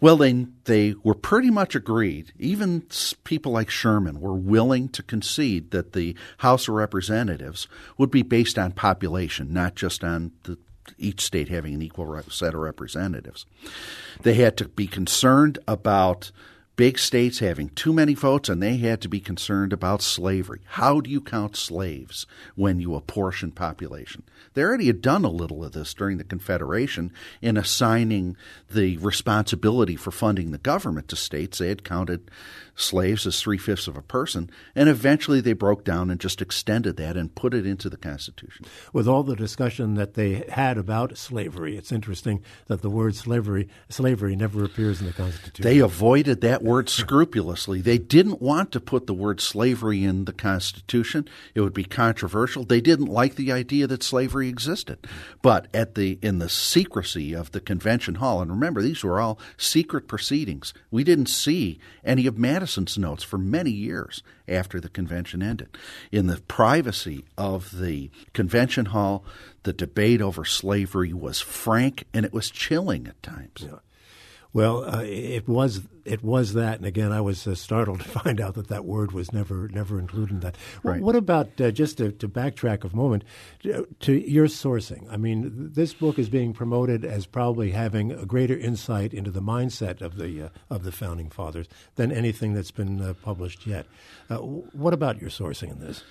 Well, 0.00 0.16
they 0.16 0.46
they 0.64 0.94
were 1.04 1.14
pretty 1.14 1.50
much 1.50 1.74
agreed. 1.74 2.32
Even 2.38 2.86
people 3.24 3.52
like 3.52 3.68
Sherman 3.68 4.20
were 4.20 4.34
willing 4.34 4.88
to 4.88 5.02
concede 5.02 5.70
that 5.72 5.92
the 5.92 6.16
House 6.38 6.66
of 6.66 6.74
Representatives 6.74 7.68
would 7.98 8.10
be 8.10 8.22
based 8.22 8.58
on 8.58 8.72
population, 8.72 9.52
not 9.52 9.74
just 9.74 10.02
on 10.02 10.32
the 10.44 10.58
each 10.98 11.22
state 11.22 11.48
having 11.48 11.74
an 11.74 11.82
equal 11.82 12.20
set 12.28 12.54
of 12.54 12.60
representatives. 12.60 13.46
They 14.22 14.34
had 14.34 14.56
to 14.58 14.68
be 14.68 14.86
concerned 14.86 15.58
about 15.66 16.30
big 16.76 16.98
states 16.98 17.38
having 17.38 17.68
too 17.70 17.92
many 17.92 18.14
votes 18.14 18.48
and 18.48 18.62
they 18.62 18.76
had 18.76 19.00
to 19.00 19.08
be 19.08 19.20
concerned 19.20 19.72
about 19.72 20.02
slavery. 20.02 20.60
How 20.64 21.00
do 21.00 21.10
you 21.10 21.20
count 21.20 21.56
slaves 21.56 22.26
when 22.54 22.80
you 22.80 22.94
apportion 22.94 23.52
population? 23.52 24.24
They 24.54 24.62
already 24.62 24.86
had 24.86 25.02
done 25.02 25.24
a 25.24 25.30
little 25.30 25.64
of 25.64 25.72
this 25.72 25.94
during 25.94 26.18
the 26.18 26.24
Confederation 26.24 27.12
in 27.40 27.56
assigning 27.56 28.36
the 28.70 28.96
responsibility 28.98 29.96
for 29.96 30.10
funding 30.10 30.50
the 30.50 30.58
government 30.58 31.08
to 31.08 31.16
states. 31.16 31.58
They 31.58 31.68
had 31.68 31.84
counted 31.84 32.30
slaves 32.76 33.26
as 33.26 33.40
three 33.40 33.58
fifths 33.58 33.86
of 33.86 33.96
a 33.96 34.02
person, 34.02 34.50
and 34.74 34.88
eventually 34.88 35.40
they 35.40 35.52
broke 35.52 35.84
down 35.84 36.10
and 36.10 36.20
just 36.20 36.42
extended 36.42 36.96
that 36.96 37.16
and 37.16 37.34
put 37.34 37.54
it 37.54 37.66
into 37.66 37.88
the 37.88 37.96
Constitution. 37.96 38.66
With 38.92 39.06
all 39.06 39.22
the 39.22 39.36
discussion 39.36 39.94
that 39.94 40.14
they 40.14 40.44
had 40.48 40.76
about 40.76 41.16
slavery, 41.16 41.76
it's 41.76 41.92
interesting 41.92 42.42
that 42.66 42.82
the 42.82 42.90
word 42.90 43.14
slavery 43.14 43.68
slavery 43.88 44.34
never 44.34 44.64
appears 44.64 45.00
in 45.00 45.06
the 45.06 45.12
Constitution. 45.12 45.62
They 45.62 45.78
avoided 45.78 46.40
that 46.40 46.62
word 46.64 46.88
scrupulously. 46.88 47.82
They 47.82 47.98
didn't 47.98 48.40
want 48.40 48.72
to 48.72 48.80
put 48.80 49.06
the 49.06 49.14
word 49.14 49.40
slavery 49.40 50.02
in 50.02 50.24
the 50.24 50.32
Constitution. 50.32 51.28
It 51.54 51.60
would 51.60 51.74
be 51.74 51.84
controversial. 51.84 52.64
They 52.64 52.80
didn't 52.80 53.06
like 53.06 53.34
the 53.34 53.52
idea 53.52 53.86
that 53.86 54.02
slavery 54.02 54.48
existed. 54.48 55.06
But 55.42 55.68
at 55.74 55.94
the 55.94 56.18
in 56.22 56.38
the 56.38 56.48
secrecy 56.48 57.34
of 57.34 57.52
the 57.52 57.60
convention 57.60 58.16
hall, 58.16 58.40
and 58.40 58.50
remember 58.50 58.80
these 58.80 59.04
were 59.04 59.20
all 59.20 59.38
secret 59.58 60.08
proceedings. 60.08 60.72
We 60.90 61.04
didn't 61.04 61.26
see 61.26 61.78
any 62.02 62.26
of 62.26 62.38
Madison's 62.38 62.96
notes 62.96 63.22
for 63.22 63.36
many 63.36 63.70
years 63.70 64.22
after 64.48 64.80
the 64.80 64.88
convention 64.88 65.42
ended. 65.42 65.76
In 66.10 66.28
the 66.28 66.40
privacy 66.48 67.26
of 67.36 67.78
the 67.78 68.10
convention 68.32 68.86
hall, 68.86 69.24
the 69.64 69.74
debate 69.74 70.22
over 70.22 70.46
slavery 70.46 71.12
was 71.12 71.40
frank 71.40 72.04
and 72.14 72.24
it 72.24 72.32
was 72.32 72.50
chilling 72.50 73.06
at 73.06 73.22
times. 73.22 73.66
Yeah. 73.66 73.78
Well, 74.54 74.84
uh, 74.84 75.02
it 75.02 75.48
was 75.48 75.82
it 76.04 76.22
was 76.22 76.52
that, 76.54 76.78
and 76.78 76.86
again, 76.86 77.12
I 77.12 77.20
was 77.20 77.46
uh, 77.46 77.54
startled 77.54 78.00
to 78.00 78.08
find 78.20 78.40
out 78.40 78.54
that 78.54 78.68
that 78.68 78.84
word 78.84 79.12
was 79.12 79.32
never 79.32 79.68
never 79.68 79.98
included 79.98 80.34
in 80.34 80.40
that. 80.40 80.56
Right. 80.82 81.00
What 81.00 81.16
about 81.16 81.60
uh, 81.60 81.70
just 81.70 81.98
to, 81.98 82.12
to, 82.12 82.28
backtrack 82.28 82.90
a 82.90 82.94
moment 82.94 83.24
to, 83.62 83.86
to, 84.00 84.12
your 84.12 84.46
sourcing? 84.46 85.06
I 85.10 85.16
mean, 85.16 85.70
this 85.74 85.94
book 85.94 86.18
is 86.18 86.28
being 86.28 86.52
promoted 86.52 87.04
as 87.04 87.26
probably 87.26 87.70
having 87.70 88.12
a 88.12 88.26
greater 88.26 88.56
insight 88.56 89.14
into 89.14 89.30
the 89.30 89.42
mindset 89.42 90.02
of 90.02 90.16
the 90.16 90.42
uh, 90.42 90.48
of 90.70 90.84
the 90.84 90.92
founding 90.92 91.30
fathers 91.30 91.68
than 91.96 92.12
anything 92.12 92.54
that's 92.54 92.70
been 92.70 93.00
uh, 93.00 93.14
published 93.22 93.66
yet. 93.66 93.86
Uh, 94.28 94.36
what 94.36 94.94
about 94.94 95.20
your 95.20 95.30
sourcing 95.30 95.70
in 95.70 95.80
this? 95.80 96.02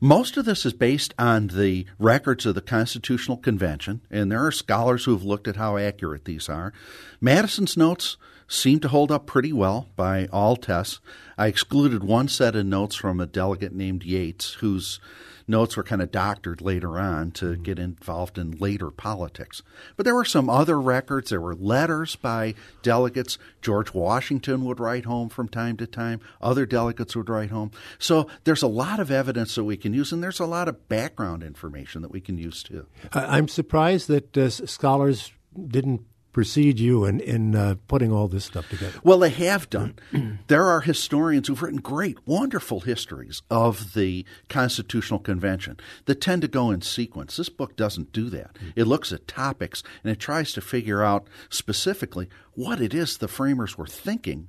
Most 0.00 0.36
of 0.36 0.44
this 0.44 0.64
is 0.66 0.72
based 0.72 1.14
on 1.18 1.48
the 1.48 1.86
records 1.98 2.46
of 2.46 2.54
the 2.54 2.60
Constitutional 2.60 3.36
Convention, 3.36 4.02
and 4.10 4.30
there 4.30 4.44
are 4.44 4.52
scholars 4.52 5.04
who 5.04 5.12
have 5.12 5.24
looked 5.24 5.48
at 5.48 5.56
how 5.56 5.76
accurate 5.76 6.24
these 6.24 6.48
are. 6.48 6.72
Madison's 7.20 7.76
notes 7.76 8.16
seem 8.48 8.80
to 8.80 8.88
hold 8.88 9.10
up 9.10 9.26
pretty 9.26 9.52
well 9.52 9.88
by 9.96 10.26
all 10.32 10.56
tests. 10.56 11.00
I 11.38 11.46
excluded 11.46 12.04
one 12.04 12.28
set 12.28 12.56
of 12.56 12.66
notes 12.66 12.94
from 12.94 13.20
a 13.20 13.26
delegate 13.26 13.72
named 13.72 14.04
Yates, 14.04 14.54
whose 14.54 15.00
notes 15.48 15.76
were 15.76 15.82
kind 15.82 16.02
of 16.02 16.10
doctored 16.10 16.60
later 16.60 16.98
on 16.98 17.30
to 17.30 17.46
mm-hmm. 17.46 17.62
get 17.62 17.78
involved 17.78 18.38
in 18.38 18.52
later 18.52 18.90
politics. 18.90 19.62
But 19.96 20.04
there 20.04 20.14
were 20.14 20.24
some 20.24 20.50
other 20.50 20.80
records. 20.80 21.30
There 21.30 21.40
were 21.40 21.54
letters 21.54 22.16
by 22.16 22.54
delegates. 22.82 23.38
George 23.62 23.94
Washington 23.94 24.64
would 24.64 24.80
write 24.80 25.04
home 25.04 25.28
from 25.28 25.48
time 25.48 25.76
to 25.78 25.86
time. 25.86 26.20
Other 26.40 26.66
delegates 26.66 27.14
would 27.16 27.28
write 27.28 27.50
home. 27.50 27.70
So 27.98 28.28
there's 28.44 28.62
a 28.62 28.68
lot 28.68 29.00
of 29.00 29.10
evidence 29.10 29.54
that 29.54 29.64
we 29.64 29.76
can 29.76 29.94
use, 29.94 30.12
and 30.12 30.22
there's 30.22 30.40
a 30.40 30.46
lot 30.46 30.68
of 30.68 30.88
background 30.88 31.42
information 31.42 32.02
that 32.02 32.10
we 32.10 32.20
can 32.20 32.38
use 32.38 32.62
too. 32.62 32.86
I'm 33.12 33.48
surprised 33.48 34.08
that 34.08 34.36
uh, 34.36 34.50
scholars 34.50 35.32
didn't 35.68 36.02
precede 36.36 36.78
you 36.78 37.06
in, 37.06 37.18
in 37.20 37.56
uh, 37.56 37.76
putting 37.88 38.12
all 38.12 38.28
this 38.28 38.44
stuff 38.44 38.68
together? 38.68 39.00
Well, 39.02 39.20
they 39.20 39.30
have 39.30 39.70
done. 39.70 39.94
there 40.48 40.66
are 40.66 40.82
historians 40.82 41.48
who've 41.48 41.62
written 41.62 41.80
great, 41.80 42.18
wonderful 42.26 42.80
histories 42.80 43.40
of 43.50 43.94
the 43.94 44.26
Constitutional 44.50 45.18
Convention 45.18 45.78
that 46.04 46.20
tend 46.20 46.42
to 46.42 46.48
go 46.48 46.70
in 46.70 46.82
sequence. 46.82 47.38
This 47.38 47.48
book 47.48 47.74
doesn't 47.74 48.12
do 48.12 48.28
that. 48.28 48.50
It 48.76 48.84
looks 48.84 49.12
at 49.12 49.26
topics 49.26 49.82
and 50.04 50.12
it 50.12 50.20
tries 50.20 50.52
to 50.52 50.60
figure 50.60 51.02
out 51.02 51.26
specifically 51.48 52.28
what 52.52 52.82
it 52.82 52.92
is 52.92 53.16
the 53.16 53.28
framers 53.28 53.78
were 53.78 53.86
thinking 53.86 54.48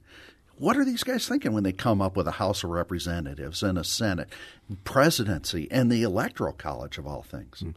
what 0.57 0.75
are 0.75 0.83
these 0.83 1.03
guys 1.03 1.27
thinking 1.27 1.53
when 1.53 1.63
they 1.63 1.71
come 1.71 2.01
up 2.01 2.17
with 2.17 2.27
a 2.27 2.31
House 2.31 2.63
of 2.63 2.71
Representatives 2.71 3.61
and 3.61 3.77
a 3.77 3.83
Senate, 3.83 4.27
presidency, 4.83 5.67
and 5.69 5.91
the 5.91 6.01
Electoral 6.01 6.51
College 6.51 6.97
of 6.97 7.05
all 7.05 7.21
things? 7.21 7.61
Mm. 7.63 7.75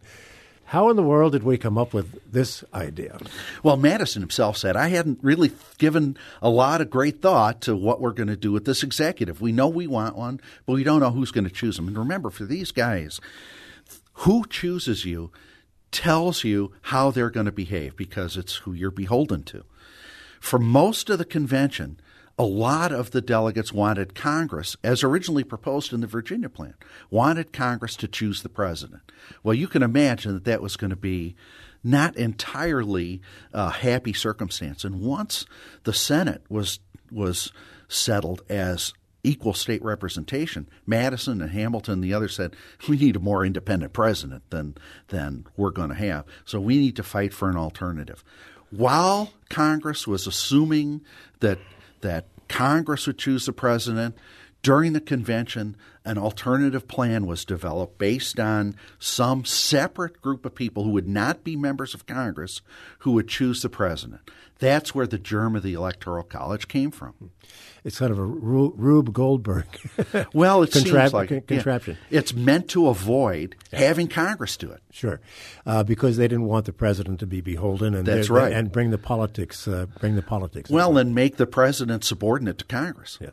How 0.71 0.89
in 0.89 0.95
the 0.95 1.03
world 1.03 1.33
did 1.33 1.43
we 1.43 1.59
come 1.59 1.77
up 1.77 1.93
with 1.93 2.33
this 2.33 2.63
idea? 2.73 3.19
Well, 3.65 3.77
Madison 3.77 4.23
himself 4.23 4.57
said, 4.57 4.77
I 4.77 4.87
hadn't 4.87 5.19
really 5.21 5.51
given 5.79 6.17
a 6.41 6.49
lot 6.49 6.81
of 6.81 6.91
great 6.91 7.21
thought 7.21 7.61
to 7.63 7.75
what 7.75 8.01
we're 8.01 8.13
going 8.13 8.29
to 8.29 8.37
do 8.37 8.53
with 8.53 8.67
this 8.67 8.85
executive. 8.85 9.41
We 9.41 9.51
know 9.51 9.67
we 9.67 9.89
want 9.89 10.15
one, 10.15 10.41
but 10.67 10.75
we 10.75 10.85
don't 10.85 11.01
know 11.01 11.11
who's 11.11 11.33
going 11.33 11.43
to 11.43 11.51
choose 11.51 11.75
them. 11.75 11.89
And 11.89 11.99
remember, 11.99 12.31
for 12.31 12.45
these 12.45 12.71
guys, 12.71 13.19
who 14.13 14.45
chooses 14.49 15.05
you 15.05 15.33
tells 15.91 16.45
you 16.45 16.71
how 16.83 17.11
they're 17.11 17.31
going 17.31 17.47
to 17.47 17.53
behave 17.53 17.97
because 17.97 18.37
it's 18.37 18.59
who 18.59 18.73
you're 18.73 18.93
beholden 18.93 19.43
to. 19.43 19.65
For 20.39 20.61
most 20.61 21.11
of 21.11 21.19
the 21.19 21.25
convention, 21.25 21.99
a 22.41 22.47
lot 22.47 22.91
of 22.91 23.11
the 23.11 23.21
delegates 23.21 23.71
wanted 23.71 24.15
Congress, 24.15 24.75
as 24.83 25.05
originally 25.05 25.45
proposed 25.45 25.93
in 25.93 26.01
the 26.01 26.07
Virginia 26.07 26.49
plan, 26.49 26.73
wanted 27.11 27.53
Congress 27.53 27.95
to 27.97 28.09
choose 28.09 28.41
the 28.41 28.49
president. 28.49 29.03
Well, 29.43 29.53
you 29.53 29.69
can 29.69 29.83
imagine 29.83 30.33
that 30.33 30.45
that 30.45 30.63
was 30.63 30.79
going 30.79 30.89
to 30.89 30.97
be 30.97 31.37
not 31.85 32.17
entirely 32.17 33.21
a 33.53 33.69
happy 33.69 34.15
circumstance. 34.15 34.85
And 34.85 35.03
once 35.03 35.45
the 35.85 35.93
Senate 35.93 36.43
was 36.49 36.81
was 37.13 37.53
settled 37.89 38.41
as 38.49 38.95
equal 39.23 39.53
state 39.53 39.85
representation, 39.85 40.67
Madison 40.87 41.43
and 41.43 41.51
Hamilton 41.51 42.01
the 42.01 42.15
others 42.15 42.37
said, 42.37 42.57
we 42.89 42.97
need 42.97 43.17
a 43.17 43.21
more 43.21 43.45
independent 43.45 43.93
president 43.93 44.49
than 44.49 44.77
than 45.09 45.47
we're 45.59 45.73
going 45.73 45.91
to 45.91 45.95
have. 45.95 46.25
So 46.47 46.59
we 46.59 46.79
need 46.79 46.97
to 46.97 47.03
fight 47.03 47.35
for 47.35 47.51
an 47.51 47.57
alternative. 47.59 48.25
While 48.71 49.35
Congress 49.51 50.07
was 50.07 50.27
assuming 50.27 51.03
that 51.41 51.59
that 52.01 52.27
Congress 52.49 53.07
would 53.07 53.19
choose 53.19 53.47
the 53.47 53.53
president. 53.53 54.17
During 54.63 54.93
the 54.93 55.01
convention, 55.01 55.77
an 56.11 56.19
alternative 56.19 56.89
plan 56.89 57.25
was 57.25 57.45
developed 57.45 57.97
based 57.97 58.41
on 58.41 58.75
some 58.99 59.45
separate 59.45 60.21
group 60.21 60.45
of 60.45 60.57
people 60.57 60.83
who 60.83 60.91
would 60.91 61.07
not 61.07 61.45
be 61.45 61.55
members 61.55 61.95
of 61.95 62.05
Congress 62.05 62.63
who 63.01 63.13
would 63.13 63.29
choose 63.29 63.63
the 63.63 63.69
president. 63.69 64.21
That's 64.59 64.93
where 64.93 65.07
the 65.07 65.19
germ 65.19 65.55
of 65.55 65.63
the 65.63 65.75
Electoral 65.75 66.25
College 66.25 66.67
came 66.67 66.91
from. 66.91 67.31
It's 67.85 67.99
kind 67.99 68.11
of 68.11 68.19
a 68.19 68.25
Rube 68.25 69.13
Goldberg. 69.13 69.67
well, 70.35 70.63
it 70.63 70.73
Contra- 70.73 71.01
seems 71.01 71.15
like 71.15 71.47
contraption. 71.47 71.97
Yeah, 72.11 72.19
it's 72.19 72.35
meant 72.35 72.69
to 72.71 72.89
avoid 72.89 73.55
having 73.73 74.09
Congress 74.09 74.57
do 74.57 74.71
it. 74.71 74.83
Sure, 74.91 75.21
uh, 75.65 75.83
because 75.85 76.17
they 76.17 76.29
didn't 76.29 76.45
want 76.45 76.67
the 76.67 76.75
president 76.75 77.21
to 77.21 77.27
be 77.27 77.41
beholden, 77.41 77.95
and 77.95 78.05
that's 78.05 78.29
right, 78.29 78.53
and 78.53 78.71
bring 78.71 78.91
the 78.91 78.99
politics, 78.99 79.67
uh, 79.67 79.87
bring 79.99 80.17
the 80.17 80.23
politics. 80.23 80.69
Well, 80.69 80.99
and 80.99 81.15
make 81.15 81.37
the 81.37 81.47
president 81.47 82.05
subordinate 82.05 82.59
to 82.59 82.65
Congress. 82.67 83.17
Yeah. 83.19 83.31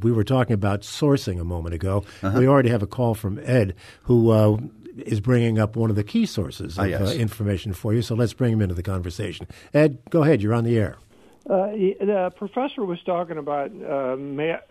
We 0.00 0.12
were 0.12 0.24
talking 0.24 0.54
about 0.54 0.80
sourcing 0.80 1.40
a 1.40 1.44
moment 1.44 1.74
ago. 1.74 2.04
Uh-huh. 2.22 2.38
We 2.38 2.46
already 2.46 2.70
have 2.70 2.82
a 2.82 2.86
call 2.86 3.14
from 3.14 3.40
Ed, 3.42 3.74
who 4.04 4.30
uh, 4.30 4.58
is 4.98 5.20
bringing 5.20 5.58
up 5.58 5.76
one 5.76 5.90
of 5.90 5.96
the 5.96 6.04
key 6.04 6.26
sources 6.26 6.78
ah, 6.78 6.82
of 6.82 6.90
yes. 6.90 7.00
uh, 7.00 7.12
information 7.12 7.72
for 7.72 7.94
you. 7.94 8.02
So 8.02 8.14
let's 8.14 8.32
bring 8.32 8.52
him 8.52 8.62
into 8.62 8.74
the 8.74 8.82
conversation. 8.82 9.46
Ed, 9.72 9.98
go 10.10 10.22
ahead. 10.22 10.42
You're 10.42 10.54
on 10.54 10.64
the 10.64 10.78
air. 10.78 10.96
Uh, 11.48 11.66
the 11.68 12.32
professor 12.36 12.84
was 12.84 13.02
talking 13.02 13.38
about 13.38 13.70
uh, 13.70 14.16
Madison, 14.16 14.68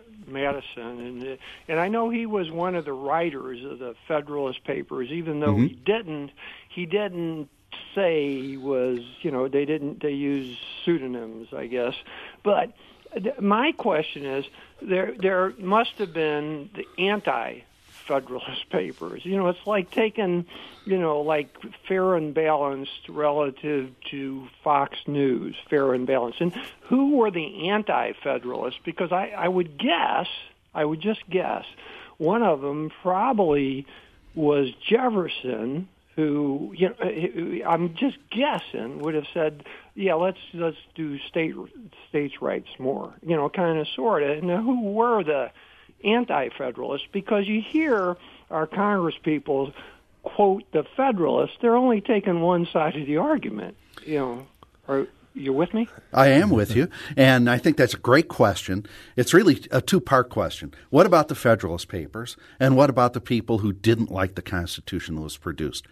and 0.76 1.28
uh, 1.28 1.36
and 1.68 1.80
I 1.80 1.88
know 1.88 2.10
he 2.10 2.26
was 2.26 2.50
one 2.50 2.74
of 2.74 2.84
the 2.84 2.92
writers 2.92 3.64
of 3.64 3.78
the 3.80 3.94
Federalist 4.06 4.64
Papers, 4.64 5.10
even 5.10 5.40
though 5.40 5.54
mm-hmm. 5.54 5.66
he 5.66 5.74
didn't 5.74 6.30
he 6.68 6.86
didn't 6.86 7.48
say 7.94 8.40
he 8.40 8.56
was 8.56 9.00
you 9.20 9.30
know 9.30 9.48
they 9.48 9.64
didn't 9.64 10.00
they 10.00 10.12
use 10.12 10.56
pseudonyms 10.84 11.48
I 11.52 11.66
guess, 11.66 11.94
but 12.42 12.72
my 13.40 13.72
question 13.72 14.24
is 14.24 14.44
there 14.80 15.12
there 15.18 15.52
must 15.58 15.92
have 15.98 16.12
been 16.12 16.70
the 16.74 16.86
anti 16.98 17.60
Federalist 18.10 18.68
Papers. 18.70 19.24
You 19.24 19.36
know, 19.36 19.48
it's 19.48 19.66
like 19.66 19.90
taking, 19.90 20.46
you 20.84 20.98
know, 20.98 21.20
like 21.20 21.56
fair 21.86 22.16
and 22.16 22.34
balanced 22.34 23.08
relative 23.08 23.92
to 24.10 24.48
Fox 24.64 24.98
News, 25.06 25.56
fair 25.68 25.94
and 25.94 26.06
balanced. 26.06 26.40
And 26.40 26.52
who 26.82 27.16
were 27.16 27.30
the 27.30 27.70
anti-Federalists? 27.70 28.80
Because 28.84 29.12
I, 29.12 29.28
I 29.28 29.46
would 29.46 29.78
guess, 29.78 30.26
I 30.74 30.84
would 30.84 31.00
just 31.00 31.28
guess, 31.30 31.64
one 32.18 32.42
of 32.42 32.60
them 32.60 32.90
probably 33.02 33.86
was 34.34 34.72
Jefferson, 34.88 35.88
who 36.16 36.74
you 36.76 36.88
know 36.88 37.64
I'm 37.66 37.94
just 37.94 38.18
guessing 38.30 38.98
would 38.98 39.14
have 39.14 39.26
said, 39.32 39.64
yeah, 40.00 40.14
let's 40.14 40.38
let's 40.54 40.76
do 40.94 41.18
state 41.18 41.54
states' 42.08 42.40
rights 42.40 42.68
more, 42.78 43.12
you 43.22 43.36
know, 43.36 43.48
kind 43.48 43.78
of 43.78 43.86
sort 43.88 44.22
of. 44.22 44.42
Now, 44.42 44.62
who 44.62 44.80
were 44.92 45.22
the 45.22 45.50
anti-federalists? 46.02 47.06
Because 47.12 47.46
you 47.46 47.60
hear 47.60 48.16
our 48.50 48.66
Congress 48.66 49.14
people 49.22 49.72
quote 50.22 50.64
the 50.72 50.84
Federalists, 50.96 51.56
they're 51.60 51.76
only 51.76 52.00
taking 52.00 52.40
one 52.40 52.66
side 52.66 52.96
of 52.96 53.06
the 53.06 53.18
argument, 53.18 53.76
you 54.04 54.18
know. 54.18 54.46
Or 54.88 55.06
you 55.34 55.52
with 55.52 55.72
me? 55.72 55.88
I 56.12 56.28
am 56.28 56.50
with 56.50 56.74
you. 56.74 56.88
And 57.16 57.48
I 57.48 57.58
think 57.58 57.76
that's 57.76 57.94
a 57.94 57.98
great 57.98 58.28
question. 58.28 58.86
It's 59.16 59.32
really 59.32 59.64
a 59.70 59.80
two 59.80 60.00
part 60.00 60.28
question. 60.30 60.74
What 60.90 61.06
about 61.06 61.28
the 61.28 61.34
Federalist 61.34 61.88
Papers? 61.88 62.36
And 62.58 62.76
what 62.76 62.90
about 62.90 63.12
the 63.12 63.20
people 63.20 63.58
who 63.58 63.72
didn't 63.72 64.10
like 64.10 64.34
the 64.34 64.42
Constitution 64.42 65.14
that 65.14 65.22
was 65.22 65.36
produced? 65.36 65.86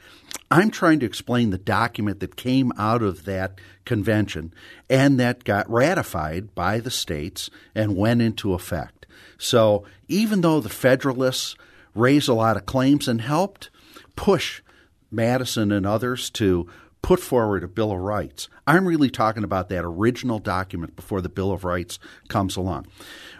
I'm 0.51 0.71
trying 0.71 1.01
to 1.01 1.07
explain 1.07 1.51
the 1.51 1.59
document 1.59 2.21
that 2.21 2.37
came 2.37 2.73
out 2.79 3.03
of 3.03 3.25
that 3.25 3.61
convention 3.85 4.53
and 4.91 5.21
that 5.21 5.45
got 5.45 5.71
ratified 5.71 6.55
by 6.55 6.81
the 6.81 6.91
states 6.91 7.51
and 7.75 7.97
went 7.97 8.23
into 8.23 8.55
effect. 8.55 9.07
So 9.39 9.85
even 10.09 10.41
though 10.41 10.61
the 10.61 10.69
Federalists 10.69 11.55
raised 11.95 12.29
a 12.29 12.35
lot 12.35 12.57
of 12.57 12.67
claims 12.67 13.09
and 13.09 13.21
helped 13.21 13.71
push 14.17 14.63
Madison 15.11 15.73
and 15.73 15.87
others 15.87 16.31
to 16.31 16.69
put 17.03 17.21
forward 17.21 17.65
a 17.65 17.69
Bill 17.69 17.93
of 17.93 17.99
Rights. 17.99 18.49
I'm 18.67 18.87
really 18.87 19.11
talking 19.11 19.45
about 19.45 19.69
that 19.69 19.85
original 19.85 20.39
document 20.39 20.97
before 20.97 21.21
the 21.21 21.29
Bill 21.29 21.53
of 21.53 21.65
Rights 21.65 21.99
comes 22.29 22.57
along. 22.57 22.87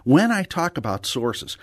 When 0.05 0.31
I 0.31 0.43
talk 0.43 0.79
about 0.79 1.07
sources, 1.07 1.57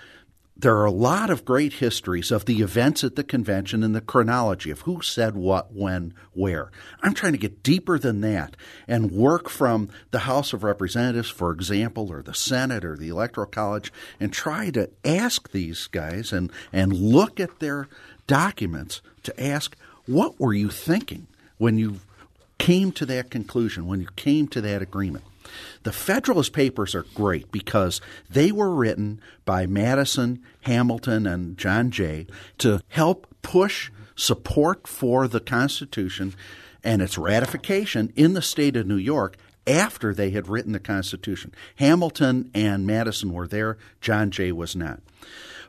there 0.58 0.76
are 0.76 0.86
a 0.86 0.90
lot 0.90 1.28
of 1.28 1.44
great 1.44 1.74
histories 1.74 2.30
of 2.30 2.46
the 2.46 2.62
events 2.62 3.04
at 3.04 3.14
the 3.14 3.22
convention 3.22 3.82
and 3.82 3.94
the 3.94 4.00
chronology 4.00 4.70
of 4.70 4.80
who 4.82 5.02
said 5.02 5.36
what, 5.36 5.74
when, 5.74 6.14
where. 6.32 6.70
I'm 7.02 7.12
trying 7.12 7.32
to 7.32 7.38
get 7.38 7.62
deeper 7.62 7.98
than 7.98 8.22
that 8.22 8.56
and 8.88 9.10
work 9.10 9.50
from 9.50 9.90
the 10.12 10.20
House 10.20 10.54
of 10.54 10.64
Representatives, 10.64 11.28
for 11.28 11.50
example, 11.50 12.10
or 12.10 12.22
the 12.22 12.32
Senate 12.32 12.86
or 12.86 12.96
the 12.96 13.10
Electoral 13.10 13.46
College, 13.46 13.92
and 14.18 14.32
try 14.32 14.70
to 14.70 14.88
ask 15.04 15.50
these 15.50 15.88
guys 15.88 16.32
and, 16.32 16.50
and 16.72 16.94
look 16.94 17.38
at 17.38 17.58
their 17.58 17.88
documents 18.26 19.02
to 19.24 19.38
ask, 19.42 19.76
what 20.06 20.40
were 20.40 20.54
you 20.54 20.70
thinking? 20.70 21.26
When 21.58 21.78
you 21.78 22.00
came 22.58 22.92
to 22.92 23.06
that 23.06 23.30
conclusion, 23.30 23.86
when 23.86 24.00
you 24.00 24.08
came 24.16 24.48
to 24.48 24.60
that 24.60 24.82
agreement. 24.82 25.24
The 25.84 25.92
Federalist 25.92 26.52
Papers 26.52 26.94
are 26.94 27.06
great 27.14 27.52
because 27.52 28.00
they 28.28 28.50
were 28.50 28.74
written 28.74 29.20
by 29.44 29.66
Madison, 29.66 30.42
Hamilton, 30.62 31.26
and 31.26 31.56
John 31.56 31.90
Jay 31.90 32.26
to 32.58 32.82
help 32.88 33.26
push 33.42 33.90
support 34.16 34.88
for 34.88 35.28
the 35.28 35.40
Constitution 35.40 36.34
and 36.82 37.02
its 37.02 37.18
ratification 37.18 38.12
in 38.16 38.32
the 38.32 38.42
state 38.42 38.76
of 38.76 38.86
New 38.86 38.96
York 38.96 39.36
after 39.66 40.14
they 40.14 40.30
had 40.30 40.48
written 40.48 40.72
the 40.72 40.80
Constitution. 40.80 41.52
Hamilton 41.76 42.50
and 42.54 42.86
Madison 42.86 43.32
were 43.32 43.48
there, 43.48 43.76
John 44.00 44.30
Jay 44.30 44.52
was 44.52 44.76
not. 44.76 45.00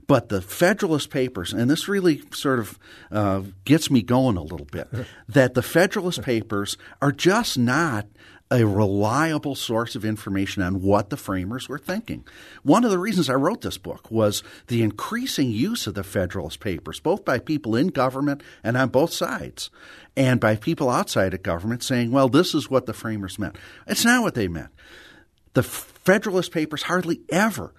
But 0.07 0.29
the 0.29 0.41
Federalist 0.41 1.09
Papers, 1.09 1.53
and 1.53 1.69
this 1.69 1.89
really 1.89 2.21
sort 2.31 2.59
of 2.59 2.79
uh, 3.11 3.41
gets 3.65 3.91
me 3.91 4.01
going 4.01 4.37
a 4.37 4.41
little 4.41 4.65
bit, 4.65 4.87
that 5.29 5.53
the 5.53 5.61
Federalist 5.61 6.21
Papers 6.21 6.77
are 7.01 7.11
just 7.11 7.57
not 7.57 8.07
a 8.49 8.63
reliable 8.63 9.55
source 9.55 9.95
of 9.95 10.05
information 10.05 10.61
on 10.61 10.81
what 10.81 11.09
the 11.09 11.17
framers 11.17 11.67
were 11.67 11.77
thinking. 11.77 12.25
One 12.63 12.85
of 12.85 12.91
the 12.91 12.99
reasons 12.99 13.29
I 13.29 13.33
wrote 13.33 13.61
this 13.61 13.77
book 13.77 14.09
was 14.09 14.41
the 14.67 14.83
increasing 14.83 15.51
use 15.51 15.85
of 15.85 15.95
the 15.95 16.03
Federalist 16.03 16.61
Papers, 16.61 17.01
both 17.01 17.25
by 17.25 17.39
people 17.39 17.75
in 17.75 17.87
government 17.87 18.41
and 18.63 18.77
on 18.77 18.87
both 18.87 19.11
sides, 19.11 19.69
and 20.15 20.39
by 20.39 20.55
people 20.55 20.89
outside 20.89 21.33
of 21.33 21.43
government 21.43 21.83
saying, 21.83 22.11
well, 22.11 22.29
this 22.29 22.55
is 22.55 22.69
what 22.69 22.85
the 22.85 22.93
framers 22.93 23.37
meant. 23.37 23.57
It's 23.85 24.05
not 24.05 24.23
what 24.23 24.35
they 24.35 24.47
meant. 24.47 24.71
The 25.53 25.63
Federalist 25.63 26.53
Papers 26.53 26.83
hardly 26.83 27.21
ever 27.29 27.73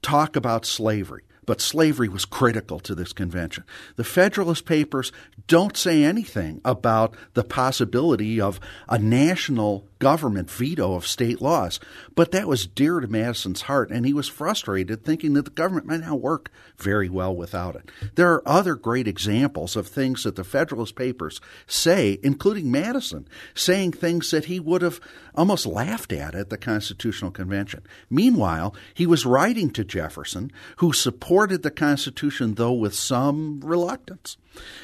talk 0.00 0.36
about 0.36 0.64
slavery 0.64 1.24
but 1.46 1.60
slavery 1.60 2.08
was 2.08 2.24
critical 2.24 2.78
to 2.80 2.94
this 2.94 3.12
convention. 3.12 3.64
The 3.96 4.04
Federalist 4.04 4.64
Papers 4.64 5.12
don't 5.46 5.76
say 5.76 6.04
anything 6.04 6.60
about 6.64 7.14
the 7.34 7.44
possibility 7.44 8.40
of 8.40 8.60
a 8.88 8.98
national 8.98 9.86
government 10.04 10.50
veto 10.50 10.96
of 10.96 11.06
state 11.06 11.40
laws, 11.40 11.80
but 12.14 12.30
that 12.30 12.46
was 12.46 12.66
dear 12.66 13.00
to 13.00 13.08
Madison's 13.08 13.62
heart, 13.62 13.90
and 13.90 14.04
he 14.04 14.12
was 14.12 14.28
frustrated 14.28 15.02
thinking 15.02 15.32
that 15.32 15.46
the 15.46 15.50
government 15.50 15.86
might 15.86 16.00
not 16.00 16.20
work 16.20 16.50
very 16.76 17.08
well 17.08 17.34
without 17.34 17.74
it. 17.74 17.90
There 18.14 18.30
are 18.30 18.46
other 18.46 18.74
great 18.74 19.08
examples 19.08 19.76
of 19.76 19.86
things 19.86 20.24
that 20.24 20.36
the 20.36 20.44
Federalist 20.44 20.94
Papers 20.94 21.40
say, 21.66 22.18
including 22.22 22.70
Madison, 22.70 23.26
saying 23.54 23.92
things 23.92 24.30
that 24.30 24.44
he 24.44 24.60
would 24.60 24.82
have 24.82 25.00
almost 25.34 25.64
laughed 25.64 26.12
at 26.12 26.34
at 26.34 26.50
the 26.50 26.58
Constitutional 26.58 27.30
Convention. 27.30 27.82
Meanwhile, 28.10 28.74
he 28.92 29.06
was 29.06 29.24
writing 29.24 29.70
to 29.70 29.84
Jefferson, 29.84 30.52
who 30.76 30.92
supported 30.92 31.62
the 31.62 31.70
Constitution, 31.70 32.56
though 32.56 32.74
with 32.74 32.94
some 32.94 33.58
reluctance 33.64 34.36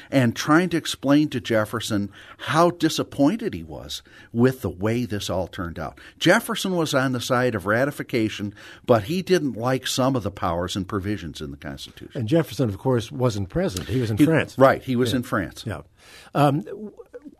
and 0.09 0.35
trying 0.35 0.69
to 0.69 0.77
explain 0.77 1.29
to 1.29 1.39
Jefferson 1.39 2.11
how 2.37 2.71
disappointed 2.71 3.53
he 3.53 3.63
was 3.63 4.01
with 4.33 4.61
the 4.61 4.69
way 4.69 5.05
this 5.05 5.29
all 5.29 5.47
turned 5.47 5.79
out. 5.79 5.99
Jefferson 6.19 6.75
was 6.75 6.93
on 6.93 7.11
the 7.11 7.21
side 7.21 7.55
of 7.55 7.65
ratification, 7.65 8.53
but 8.85 9.03
he 9.03 9.21
didn't 9.21 9.53
like 9.53 9.87
some 9.87 10.15
of 10.15 10.23
the 10.23 10.31
powers 10.31 10.75
and 10.75 10.87
provisions 10.87 11.41
in 11.41 11.51
the 11.51 11.57
Constitution. 11.57 12.19
And 12.19 12.27
Jefferson, 12.27 12.69
of 12.69 12.77
course, 12.77 13.11
wasn't 13.11 13.49
present. 13.49 13.87
He 13.87 14.01
was 14.01 14.11
in 14.11 14.17
he, 14.17 14.25
France. 14.25 14.57
Right, 14.57 14.83
he 14.83 14.95
was 14.95 15.11
yeah. 15.11 15.17
in 15.17 15.23
France. 15.23 15.63
Yeah. 15.65 15.81
Um, 16.33 16.91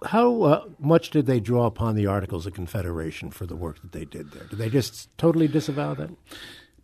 how 0.05 0.41
uh, 0.41 0.65
much 0.79 1.11
did 1.11 1.25
they 1.25 1.39
draw 1.39 1.65
upon 1.65 1.95
the 1.95 2.07
Articles 2.07 2.45
of 2.45 2.53
Confederation 2.53 3.29
for 3.29 3.45
the 3.45 3.55
work 3.55 3.81
that 3.81 3.91
they 3.91 4.05
did 4.05 4.31
there? 4.31 4.45
Did 4.45 4.57
they 4.57 4.69
just 4.69 5.15
totally 5.17 5.47
disavow 5.47 5.93
that? 5.95 6.09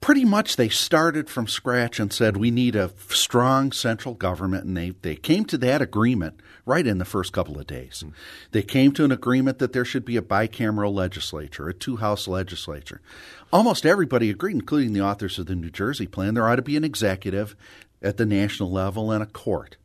Pretty 0.08 0.24
much 0.24 0.56
they 0.56 0.70
started 0.70 1.30
from 1.30 1.46
scratch 1.48 2.00
and 2.00 2.14
said 2.14 2.38
we 2.38 2.50
need 2.50 2.78
a 2.78 2.90
strong 3.10 3.74
central 3.74 4.14
government 4.14 4.64
and 4.64 4.78
they, 4.78 4.92
they 5.02 5.18
came 5.18 5.44
to 5.44 5.58
that 5.58 5.82
agreement 5.82 6.40
right 6.66 6.88
in 6.88 6.98
the 6.98 7.04
first 7.04 7.34
couple 7.34 7.60
of 7.60 7.68
days. 7.68 8.06
Mm. 8.06 8.14
they 8.54 8.64
came 8.64 8.94
to 8.94 9.04
an 9.04 9.12
agreement 9.12 9.60
that 9.60 9.74
there 9.74 9.84
should 9.84 10.06
be 10.06 10.16
a 10.16 10.22
bicameral 10.22 10.94
legislature 10.94 11.68
a 11.68 11.74
two-house 11.74 12.26
legislature. 12.26 13.02
Almost 13.52 13.86
everybody 13.86 14.30
agreed 14.30 14.56
including 14.56 14.94
the 14.94 15.02
authors 15.02 15.40
of 15.40 15.48
the 15.48 15.58
new 15.58 15.70
jersey 15.70 16.08
plan 16.08 16.36
there 16.36 16.48
ought 16.48 16.56
to 16.56 16.62
be 16.62 16.78
an 16.78 16.86
executive 16.86 17.58
at 18.02 18.16
the 18.16 18.26
national 18.26 18.72
level 18.72 19.12
and 19.12 19.22
a 19.22 19.26
court 19.26 19.76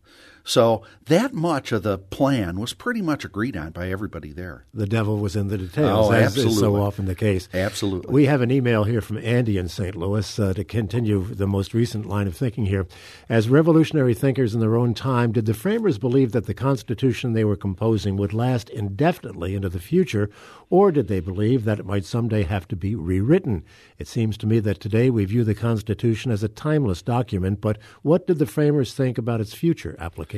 so 0.45 0.83
that 1.07 1.33
much 1.33 1.73
of 1.73 1.83
the 1.83 1.99
plan 1.99 2.59
was 2.59 2.75
pretty 2.75 3.03
much 3.03 3.25
agreed 3.25 3.57
on 3.57 3.71
by 3.71 3.91
everybody 3.91 4.33
there. 4.33 4.65
The 4.75 4.87
devil 4.87 5.19
was 5.19 5.37
in 5.37 5.49
the 5.49 5.59
details, 5.59 6.09
oh, 6.09 6.13
as 6.13 6.25
absolutely. 6.27 6.53
is 6.55 6.61
so 6.61 6.77
often 6.77 7.05
the 7.07 7.15
case. 7.15 7.49
Absolutely. 7.53 8.13
We 8.13 8.27
have 8.27 8.41
an 8.41 8.51
email 8.51 8.85
here 8.85 9.01
from 9.01 9.19
Andy 9.19 9.59
in 9.59 9.69
St. 9.69 9.95
Louis 9.95 10.39
uh, 10.39 10.53
to 10.55 10.65
continue 10.65 11.25
the 11.25 11.47
most 11.47 11.75
recent 11.75 12.07
line 12.07 12.27
of 12.27 12.37
thinking 12.37 12.67
here. 12.67 12.87
As 13.29 13.49
revolutionary 13.49 14.15
thinkers 14.15 14.55
in 14.55 14.61
their 14.61 14.77
own 14.77 14.95
time, 14.95 15.33
did 15.33 15.47
the 15.47 15.55
framers 15.55 15.99
believe 15.99 16.33
that 16.33 16.47
the 16.47 16.55
Constitution 16.55 17.33
they 17.33 17.45
were 17.45 17.57
composing 17.57 18.17
would 18.17 18.33
last 18.33 18.69
indefinitely 18.71 19.55
into 19.55 19.69
the 19.69 19.81
future, 19.81 20.31
or 20.71 20.91
did 20.91 21.09
they 21.09 21.21
believe 21.21 21.65
that 21.65 21.79
it 21.79 21.87
might 21.87 22.05
someday 22.05 22.43
have 22.43 22.67
to 22.69 22.77
be 22.77 22.95
rewritten? 22.95 23.65
It 23.99 24.09
seems 24.09 24.37
to 24.39 24.47
me 24.47 24.59
that 24.61 24.81
today 24.81 25.11
we 25.11 25.25
view 25.25 25.45
the 25.45 25.55
Constitution 25.55 26.31
as 26.33 26.43
a 26.43 26.49
timeless 26.49 27.03
document, 27.03 27.61
but 27.61 27.79
what 28.03 28.27
did 28.27 28.39
the 28.39 28.47
framers 28.47 28.95
think 28.95 29.19
about 29.19 29.41
its 29.41 29.55
future 29.55 29.97
application? 29.99 30.32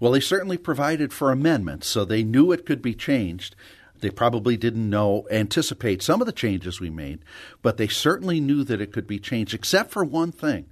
Well, 0.00 0.12
they 0.12 0.20
certainly 0.20 0.58
provided 0.58 1.12
for 1.12 1.30
amendments, 1.30 1.86
so 1.86 2.04
they 2.04 2.22
knew 2.22 2.52
it 2.52 2.66
could 2.66 2.82
be 2.82 2.94
changed. 2.94 3.54
They 4.00 4.10
probably 4.10 4.56
didn't 4.56 4.90
know, 4.90 5.26
anticipate 5.30 6.02
some 6.02 6.20
of 6.20 6.26
the 6.26 6.32
changes 6.32 6.80
we 6.80 6.90
made, 6.90 7.20
but 7.62 7.76
they 7.76 7.88
certainly 7.88 8.40
knew 8.40 8.64
that 8.64 8.80
it 8.80 8.92
could 8.92 9.06
be 9.06 9.18
changed, 9.18 9.54
except 9.54 9.90
for 9.90 10.04
one 10.04 10.32
thing. 10.32 10.66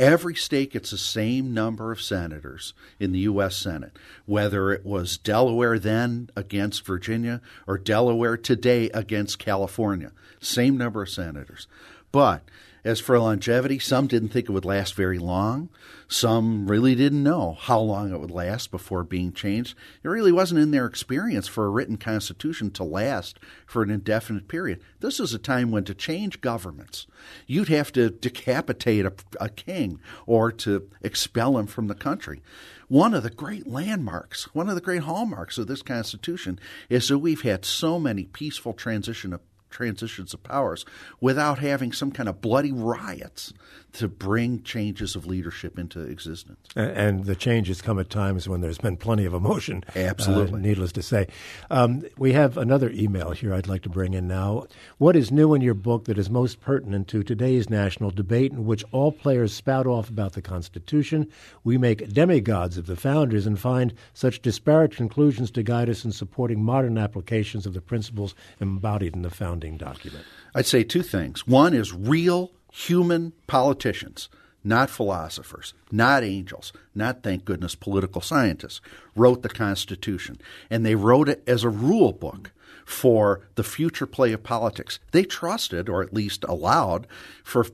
Every 0.00 0.34
state 0.34 0.72
gets 0.72 0.90
the 0.90 0.98
same 0.98 1.54
number 1.54 1.92
of 1.92 2.02
senators 2.02 2.74
in 2.98 3.12
the 3.12 3.20
U.S. 3.20 3.56
Senate, 3.56 3.96
whether 4.26 4.72
it 4.72 4.84
was 4.84 5.16
Delaware 5.16 5.78
then 5.78 6.30
against 6.34 6.84
Virginia 6.84 7.40
or 7.66 7.78
Delaware 7.78 8.36
today 8.36 8.90
against 8.90 9.38
California. 9.38 10.10
Same 10.40 10.76
number 10.76 11.02
of 11.02 11.10
senators. 11.10 11.68
But 12.10 12.42
as 12.84 13.00
for 13.00 13.18
longevity, 13.18 13.78
some 13.78 14.06
didn't 14.06 14.28
think 14.28 14.48
it 14.48 14.52
would 14.52 14.64
last 14.64 14.94
very 14.94 15.18
long. 15.18 15.70
Some 16.06 16.66
really 16.66 16.94
didn't 16.94 17.22
know 17.22 17.56
how 17.58 17.80
long 17.80 18.12
it 18.12 18.20
would 18.20 18.30
last 18.30 18.70
before 18.70 19.02
being 19.04 19.32
changed. 19.32 19.76
It 20.02 20.08
really 20.08 20.32
wasn't 20.32 20.60
in 20.60 20.70
their 20.70 20.84
experience 20.84 21.48
for 21.48 21.64
a 21.64 21.70
written 21.70 21.96
constitution 21.96 22.70
to 22.72 22.84
last 22.84 23.40
for 23.66 23.82
an 23.82 23.90
indefinite 23.90 24.48
period. 24.48 24.82
This 25.00 25.18
is 25.18 25.32
a 25.32 25.38
time 25.38 25.70
when 25.70 25.84
to 25.84 25.94
change 25.94 26.42
governments, 26.42 27.06
you'd 27.46 27.68
have 27.68 27.90
to 27.92 28.10
decapitate 28.10 29.06
a, 29.06 29.12
a 29.40 29.48
king 29.48 29.98
or 30.26 30.52
to 30.52 30.90
expel 31.02 31.56
him 31.58 31.66
from 31.66 31.88
the 31.88 31.94
country 31.94 32.42
one 32.88 33.14
of 33.14 33.22
the 33.22 33.30
great 33.30 33.66
landmarks, 33.66 34.54
one 34.54 34.68
of 34.68 34.74
the 34.74 34.80
great 34.80 35.02
hallmarks 35.02 35.58
of 35.58 35.66
this 35.66 35.82
Constitution 35.82 36.58
is 36.88 37.08
that 37.08 37.18
we've 37.18 37.42
had 37.42 37.64
so 37.64 37.98
many 37.98 38.24
peaceful 38.24 38.72
transition 38.72 39.32
of 39.32 39.40
transitions 39.74 40.32
of 40.32 40.42
powers 40.42 40.86
without 41.20 41.58
having 41.58 41.92
some 41.92 42.12
kind 42.12 42.28
of 42.28 42.40
bloody 42.40 42.72
riots 42.72 43.52
to 43.94 44.08
bring 44.08 44.62
changes 44.62 45.14
of 45.14 45.26
leadership 45.26 45.78
into 45.78 46.00
existence. 46.00 46.58
And, 46.74 47.24
the 47.24 47.36
changes 47.36 47.80
come 47.80 47.98
at 47.98 48.10
times 48.10 48.48
when 48.48 48.60
there's 48.60 48.78
been 48.78 48.96
plenty 48.96 49.24
of 49.24 49.32
emotion. 49.32 49.84
Absolutely. 49.94 50.60
Uh, 50.60 50.62
needless 50.62 50.92
to 50.92 51.02
say. 51.02 51.28
Um, 51.70 52.02
we 52.18 52.32
have 52.32 52.56
another 52.56 52.90
email 52.90 53.30
here 53.30 53.54
I'd 53.54 53.68
like 53.68 53.82
to 53.82 53.88
bring 53.88 54.14
in 54.14 54.26
now. 54.26 54.66
What 54.98 55.16
is 55.16 55.30
new 55.30 55.54
in 55.54 55.62
your 55.62 55.74
book 55.74 56.04
that 56.04 56.18
is 56.18 56.28
most 56.28 56.60
pertinent 56.60 57.08
to 57.08 57.22
today's 57.22 57.70
national 57.70 58.10
debate 58.10 58.52
in 58.52 58.66
which 58.66 58.84
all 58.90 59.12
players 59.12 59.54
spout 59.54 59.86
off 59.86 60.10
about 60.10 60.32
the 60.32 60.42
Constitution? 60.42 61.28
We 61.62 61.78
make 61.78 62.12
demigods 62.12 62.76
of 62.76 62.86
the 62.86 62.96
founders 62.96 63.46
and 63.46 63.58
find 63.58 63.94
such 64.12 64.42
disparate 64.42 64.96
conclusions 64.96 65.50
to 65.52 65.62
guide 65.62 65.88
us 65.88 66.04
in 66.04 66.12
supporting 66.12 66.62
modern 66.62 66.98
applications 66.98 67.64
of 67.64 67.74
the 67.74 67.80
principles 67.80 68.34
embodied 68.60 69.14
in 69.14 69.22
the 69.22 69.30
founding 69.30 69.63
document. 69.72 70.24
I'd 70.54 70.66
say 70.66 70.84
two 70.84 71.02
things. 71.02 71.46
One 71.46 71.74
is 71.74 71.92
real 71.92 72.52
human 72.72 73.32
politicians, 73.46 74.28
not 74.62 74.90
philosophers, 74.90 75.74
not 75.90 76.22
angels, 76.22 76.72
not, 76.94 77.22
thank 77.22 77.44
goodness, 77.44 77.74
political 77.74 78.20
scientists, 78.20 78.80
wrote 79.14 79.42
the 79.42 79.48
Constitution. 79.48 80.38
And 80.70 80.84
they 80.84 80.94
wrote 80.94 81.28
it 81.28 81.42
as 81.46 81.64
a 81.64 81.68
rule 81.68 82.12
book 82.12 82.52
for 82.84 83.40
the 83.54 83.64
future 83.64 84.06
play 84.06 84.32
of 84.32 84.42
politics. 84.42 84.98
They 85.12 85.24
trusted, 85.24 85.88
or 85.88 86.02
at 86.02 86.14
least 86.14 86.44
allowed, 86.44 87.06
for 87.42 87.66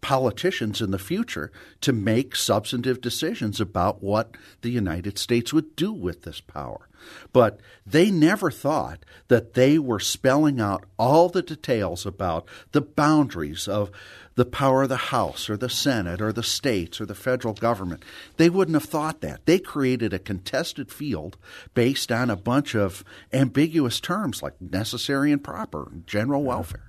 politicians 0.00 0.80
in 0.80 0.90
the 0.90 0.98
future 0.98 1.50
to 1.80 1.92
make 1.92 2.36
substantive 2.36 3.00
decisions 3.00 3.60
about 3.60 4.02
what 4.02 4.36
the 4.62 4.70
United 4.70 5.18
States 5.18 5.52
would 5.52 5.74
do 5.76 5.92
with 5.92 6.22
this 6.22 6.40
power. 6.40 6.88
But 7.32 7.60
they 7.86 8.10
never 8.10 8.50
thought 8.50 9.04
that 9.28 9.54
they 9.54 9.78
were 9.78 10.00
spelling 10.00 10.60
out 10.60 10.84
all 10.98 11.28
the 11.28 11.42
details 11.42 12.06
about 12.06 12.46
the 12.72 12.80
boundaries 12.80 13.68
of 13.68 13.90
the 14.34 14.44
power 14.44 14.84
of 14.84 14.88
the 14.88 14.96
House 14.96 15.50
or 15.50 15.56
the 15.56 15.68
Senate 15.68 16.20
or 16.20 16.32
the 16.32 16.44
states 16.44 17.00
or 17.00 17.06
the 17.06 17.14
federal 17.14 17.54
government. 17.54 18.04
They 18.36 18.48
wouldn't 18.48 18.76
have 18.76 18.88
thought 18.88 19.20
that. 19.20 19.44
They 19.46 19.58
created 19.58 20.12
a 20.12 20.20
contested 20.20 20.92
field 20.92 21.36
based 21.74 22.12
on 22.12 22.30
a 22.30 22.36
bunch 22.36 22.76
of 22.76 23.04
ambiguous 23.32 23.98
terms 23.98 24.40
like 24.40 24.60
necessary 24.60 25.32
and 25.32 25.42
proper, 25.42 25.88
and 25.90 26.06
general 26.06 26.44
welfare. 26.44 26.87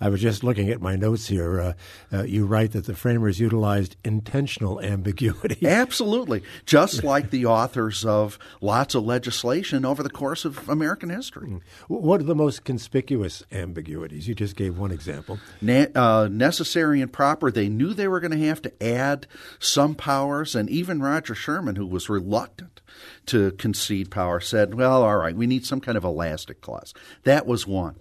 I 0.00 0.08
was 0.08 0.20
just 0.20 0.44
looking 0.44 0.70
at 0.70 0.80
my 0.80 0.96
notes 0.96 1.28
here. 1.28 1.60
Uh, 1.60 1.72
uh, 2.12 2.22
you 2.22 2.46
write 2.46 2.72
that 2.72 2.86
the 2.86 2.94
framers 2.94 3.40
utilized 3.40 3.96
intentional 4.04 4.80
ambiguity. 4.80 5.66
Absolutely. 5.66 6.42
Just 6.66 7.02
like 7.02 7.30
the 7.30 7.46
authors 7.46 8.04
of 8.04 8.38
lots 8.60 8.94
of 8.94 9.04
legislation 9.04 9.84
over 9.84 10.02
the 10.02 10.10
course 10.10 10.44
of 10.44 10.68
American 10.68 11.10
history. 11.10 11.48
Mm. 11.48 11.60
What 11.88 12.20
are 12.20 12.24
the 12.24 12.34
most 12.34 12.64
conspicuous 12.64 13.42
ambiguities? 13.50 14.28
You 14.28 14.34
just 14.34 14.56
gave 14.56 14.78
one 14.78 14.92
example. 14.92 15.38
Na- 15.60 15.86
uh, 15.94 16.28
necessary 16.30 17.00
and 17.00 17.12
proper. 17.12 17.50
They 17.50 17.68
knew 17.68 17.92
they 17.92 18.08
were 18.08 18.20
going 18.20 18.38
to 18.38 18.46
have 18.46 18.62
to 18.62 18.82
add 18.82 19.26
some 19.58 19.94
powers, 19.94 20.54
and 20.54 20.70
even 20.70 21.00
Roger 21.02 21.34
Sherman, 21.34 21.76
who 21.76 21.86
was 21.86 22.08
reluctant 22.08 22.80
to 23.26 23.52
concede 23.52 24.10
power, 24.10 24.40
said, 24.40 24.74
well, 24.74 25.02
all 25.02 25.16
right, 25.16 25.36
we 25.36 25.46
need 25.46 25.66
some 25.66 25.80
kind 25.80 25.96
of 25.98 26.04
elastic 26.04 26.60
clause. 26.60 26.94
That 27.24 27.46
was 27.46 27.66
one. 27.66 27.96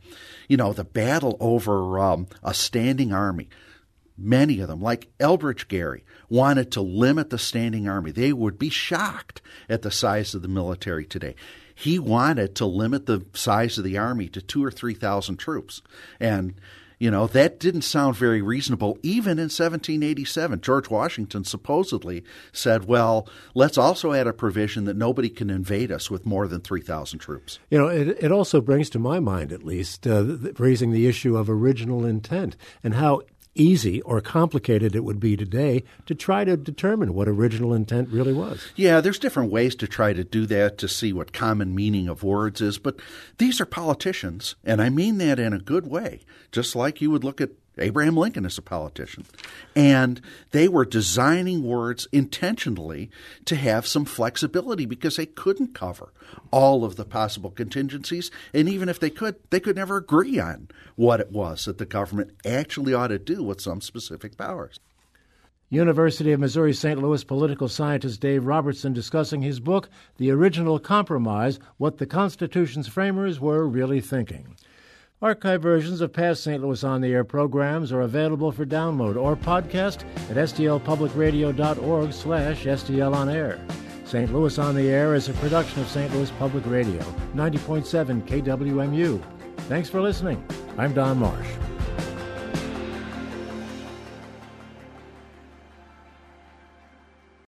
You 0.47 0.57
know, 0.57 0.73
the 0.73 0.83
battle 0.83 1.38
over 1.39 1.99
um, 1.99 2.27
a 2.43 2.53
standing 2.53 3.13
army. 3.13 3.49
Many 4.17 4.60
of 4.62 4.67
them, 4.67 4.81
like 4.81 5.10
Elbridge 5.19 5.67
Gerry, 5.67 6.03
wanted 6.29 6.71
to 6.71 6.81
limit 6.81 7.29
the 7.29 7.38
standing 7.38 7.88
army. 7.88 8.12
They 8.12 8.33
would 8.33 8.57
be 8.57 8.69
shocked 8.69 9.41
at 9.69 9.83
the 9.83 9.91
size 9.91 10.33
of 10.33 10.41
the 10.41 10.47
military 10.47 11.05
today. 11.05 11.36
He 11.75 11.99
wanted 11.99 12.55
to 12.55 12.65
limit 12.65 13.05
the 13.05 13.25
size 13.33 13.77
of 13.77 13.83
the 13.83 13.97
army 13.97 14.27
to 14.29 14.41
two 14.41 14.65
or 14.65 14.71
three 14.71 14.95
thousand 14.95 15.38
troops. 15.38 15.83
And 16.19 16.55
you 16.99 17.12
know, 17.12 17.27
that 17.27 17.60
didn't 17.60 17.83
sound 17.83 18.15
very 18.15 18.41
reasonable 18.41 18.97
even 19.03 19.33
in 19.33 19.45
1787. 19.45 20.62
George 20.62 20.89
Washington 20.89 21.43
supposedly 21.43 22.23
said, 22.51 22.86
well, 22.86 23.27
let's 23.53 23.77
also 23.77 24.13
add 24.13 24.27
a 24.27 24.33
provision 24.33 24.86
that 24.86 24.97
nobody 24.97 25.29
can 25.29 25.49
invade 25.49 25.91
us 25.91 26.10
with 26.10 26.25
more 26.25 26.47
than 26.47 26.62
3,000 26.62 27.19
troops. 27.19 27.60
You 27.69 27.77
know, 27.77 27.88
it, 27.88 28.17
it 28.19 28.31
also 28.31 28.62
brings 28.62 28.89
to 28.91 28.99
my 28.99 29.19
mind, 29.19 29.51
at 29.51 29.63
least, 29.63 30.07
uh, 30.07 30.23
raising 30.57 30.91
the 30.91 31.07
issue 31.07 31.38
of 31.38 31.49
original 31.49 32.05
intent 32.05 32.57
and 32.83 32.95
how 32.95 33.21
easy 33.60 34.02
or 34.02 34.22
complicated 34.22 34.96
it 34.96 35.04
would 35.04 35.20
be 35.20 35.36
today 35.36 35.84
to 36.06 36.15
try 36.15 36.43
to 36.43 36.58
determine 36.58 37.13
what 37.13 37.28
original 37.28 37.74
intent 37.74 38.10
really 38.10 38.34
was. 38.34 38.67
Yeah, 38.76 39.02
there's 39.02 39.20
different 39.20 39.52
ways 39.52 39.76
to 39.76 39.88
try 39.88 40.13
to 40.13 40.24
do 40.24 40.46
that 40.48 40.78
to 40.80 40.88
see 40.88 41.13
what 41.13 41.34
common 41.34 41.76
meaning 41.76 42.08
of 42.08 42.24
words 42.24 42.62
is, 42.62 42.78
but 42.78 43.00
these 43.38 43.60
are 43.60 43.65
politicians, 43.65 44.56
and 44.63 44.82
I 44.82 44.89
mean 44.89 45.17
that 45.17 45.39
in 45.39 45.54
a 45.54 45.60
good 45.60 45.88
way, 45.88 46.22
just 46.52 46.76
like 46.76 47.02
you 47.02 47.12
would 47.12 47.24
look 47.24 47.41
at 47.41 47.52
Abraham 47.79 48.17
Lincoln 48.17 48.45
is 48.45 48.57
a 48.57 48.61
politician. 48.61 49.25
And 49.75 50.21
they 50.51 50.67
were 50.67 50.85
designing 50.85 51.63
words 51.63 52.07
intentionally 52.11 53.09
to 53.45 53.55
have 53.55 53.87
some 53.87 54.05
flexibility 54.05 54.85
because 54.85 55.15
they 55.15 55.25
couldn't 55.25 55.73
cover 55.73 56.13
all 56.51 56.83
of 56.83 56.95
the 56.95 57.05
possible 57.05 57.51
contingencies. 57.51 58.31
And 58.53 58.67
even 58.69 58.89
if 58.89 58.99
they 58.99 59.09
could, 59.09 59.35
they 59.49 59.59
could 59.59 59.75
never 59.75 59.97
agree 59.97 60.39
on 60.39 60.69
what 60.95 61.19
it 61.19 61.31
was 61.31 61.65
that 61.65 61.77
the 61.77 61.85
government 61.85 62.31
actually 62.45 62.93
ought 62.93 63.07
to 63.07 63.19
do 63.19 63.43
with 63.43 63.61
some 63.61 63.81
specific 63.81 64.37
powers. 64.37 64.79
University 65.69 66.31
of 66.31 66.39
Missouri 66.39 66.73
St. 66.73 67.01
Louis 67.01 67.25
political 67.25 67.67
scientist 67.67 68.21
Dave 68.21 68.45
Robertson 68.45 68.93
discussing 68.93 69.41
his 69.41 69.59
book, 69.59 69.89
The 70.15 70.31
Original 70.31 70.79
Compromise 70.79 71.59
What 71.75 71.97
the 71.97 72.05
Constitution's 72.05 72.87
Framers 72.87 73.41
Were 73.41 73.67
Really 73.67 73.99
Thinking. 73.99 74.55
Archive 75.19 75.63
versions 75.63 75.99
of 76.01 76.13
past 76.13 76.43
St. 76.43 76.62
Louis 76.62 76.84
On 76.84 77.01
the 77.01 77.12
Air 77.12 77.23
programs 77.23 77.91
are 77.91 78.01
available 78.01 78.51
for 78.51 78.67
download 78.67 79.19
or 79.19 79.36
podcast 79.36 80.03
at 80.30 80.38
stlpublicradio.org 80.38 82.13
slash 82.13 82.65
stlonair. 82.65 83.60
St. 84.08 84.32
Louis 84.32 84.60
On 84.60 84.75
the 84.75 84.89
Air 84.89 85.15
is 85.15 85.27
a 85.27 85.34
production 85.34 85.82
of 85.82 85.88
St. 85.88 86.13
Louis 86.13 86.30
Public 86.38 86.63
Radio, 86.67 87.01
90.7 87.34 88.21
KWMU. 88.27 89.19
Thanks 89.62 89.89
for 89.89 90.01
listening. 90.01 90.45
I'm 90.77 90.93
Don 90.93 91.17
Marsh. 91.17 91.49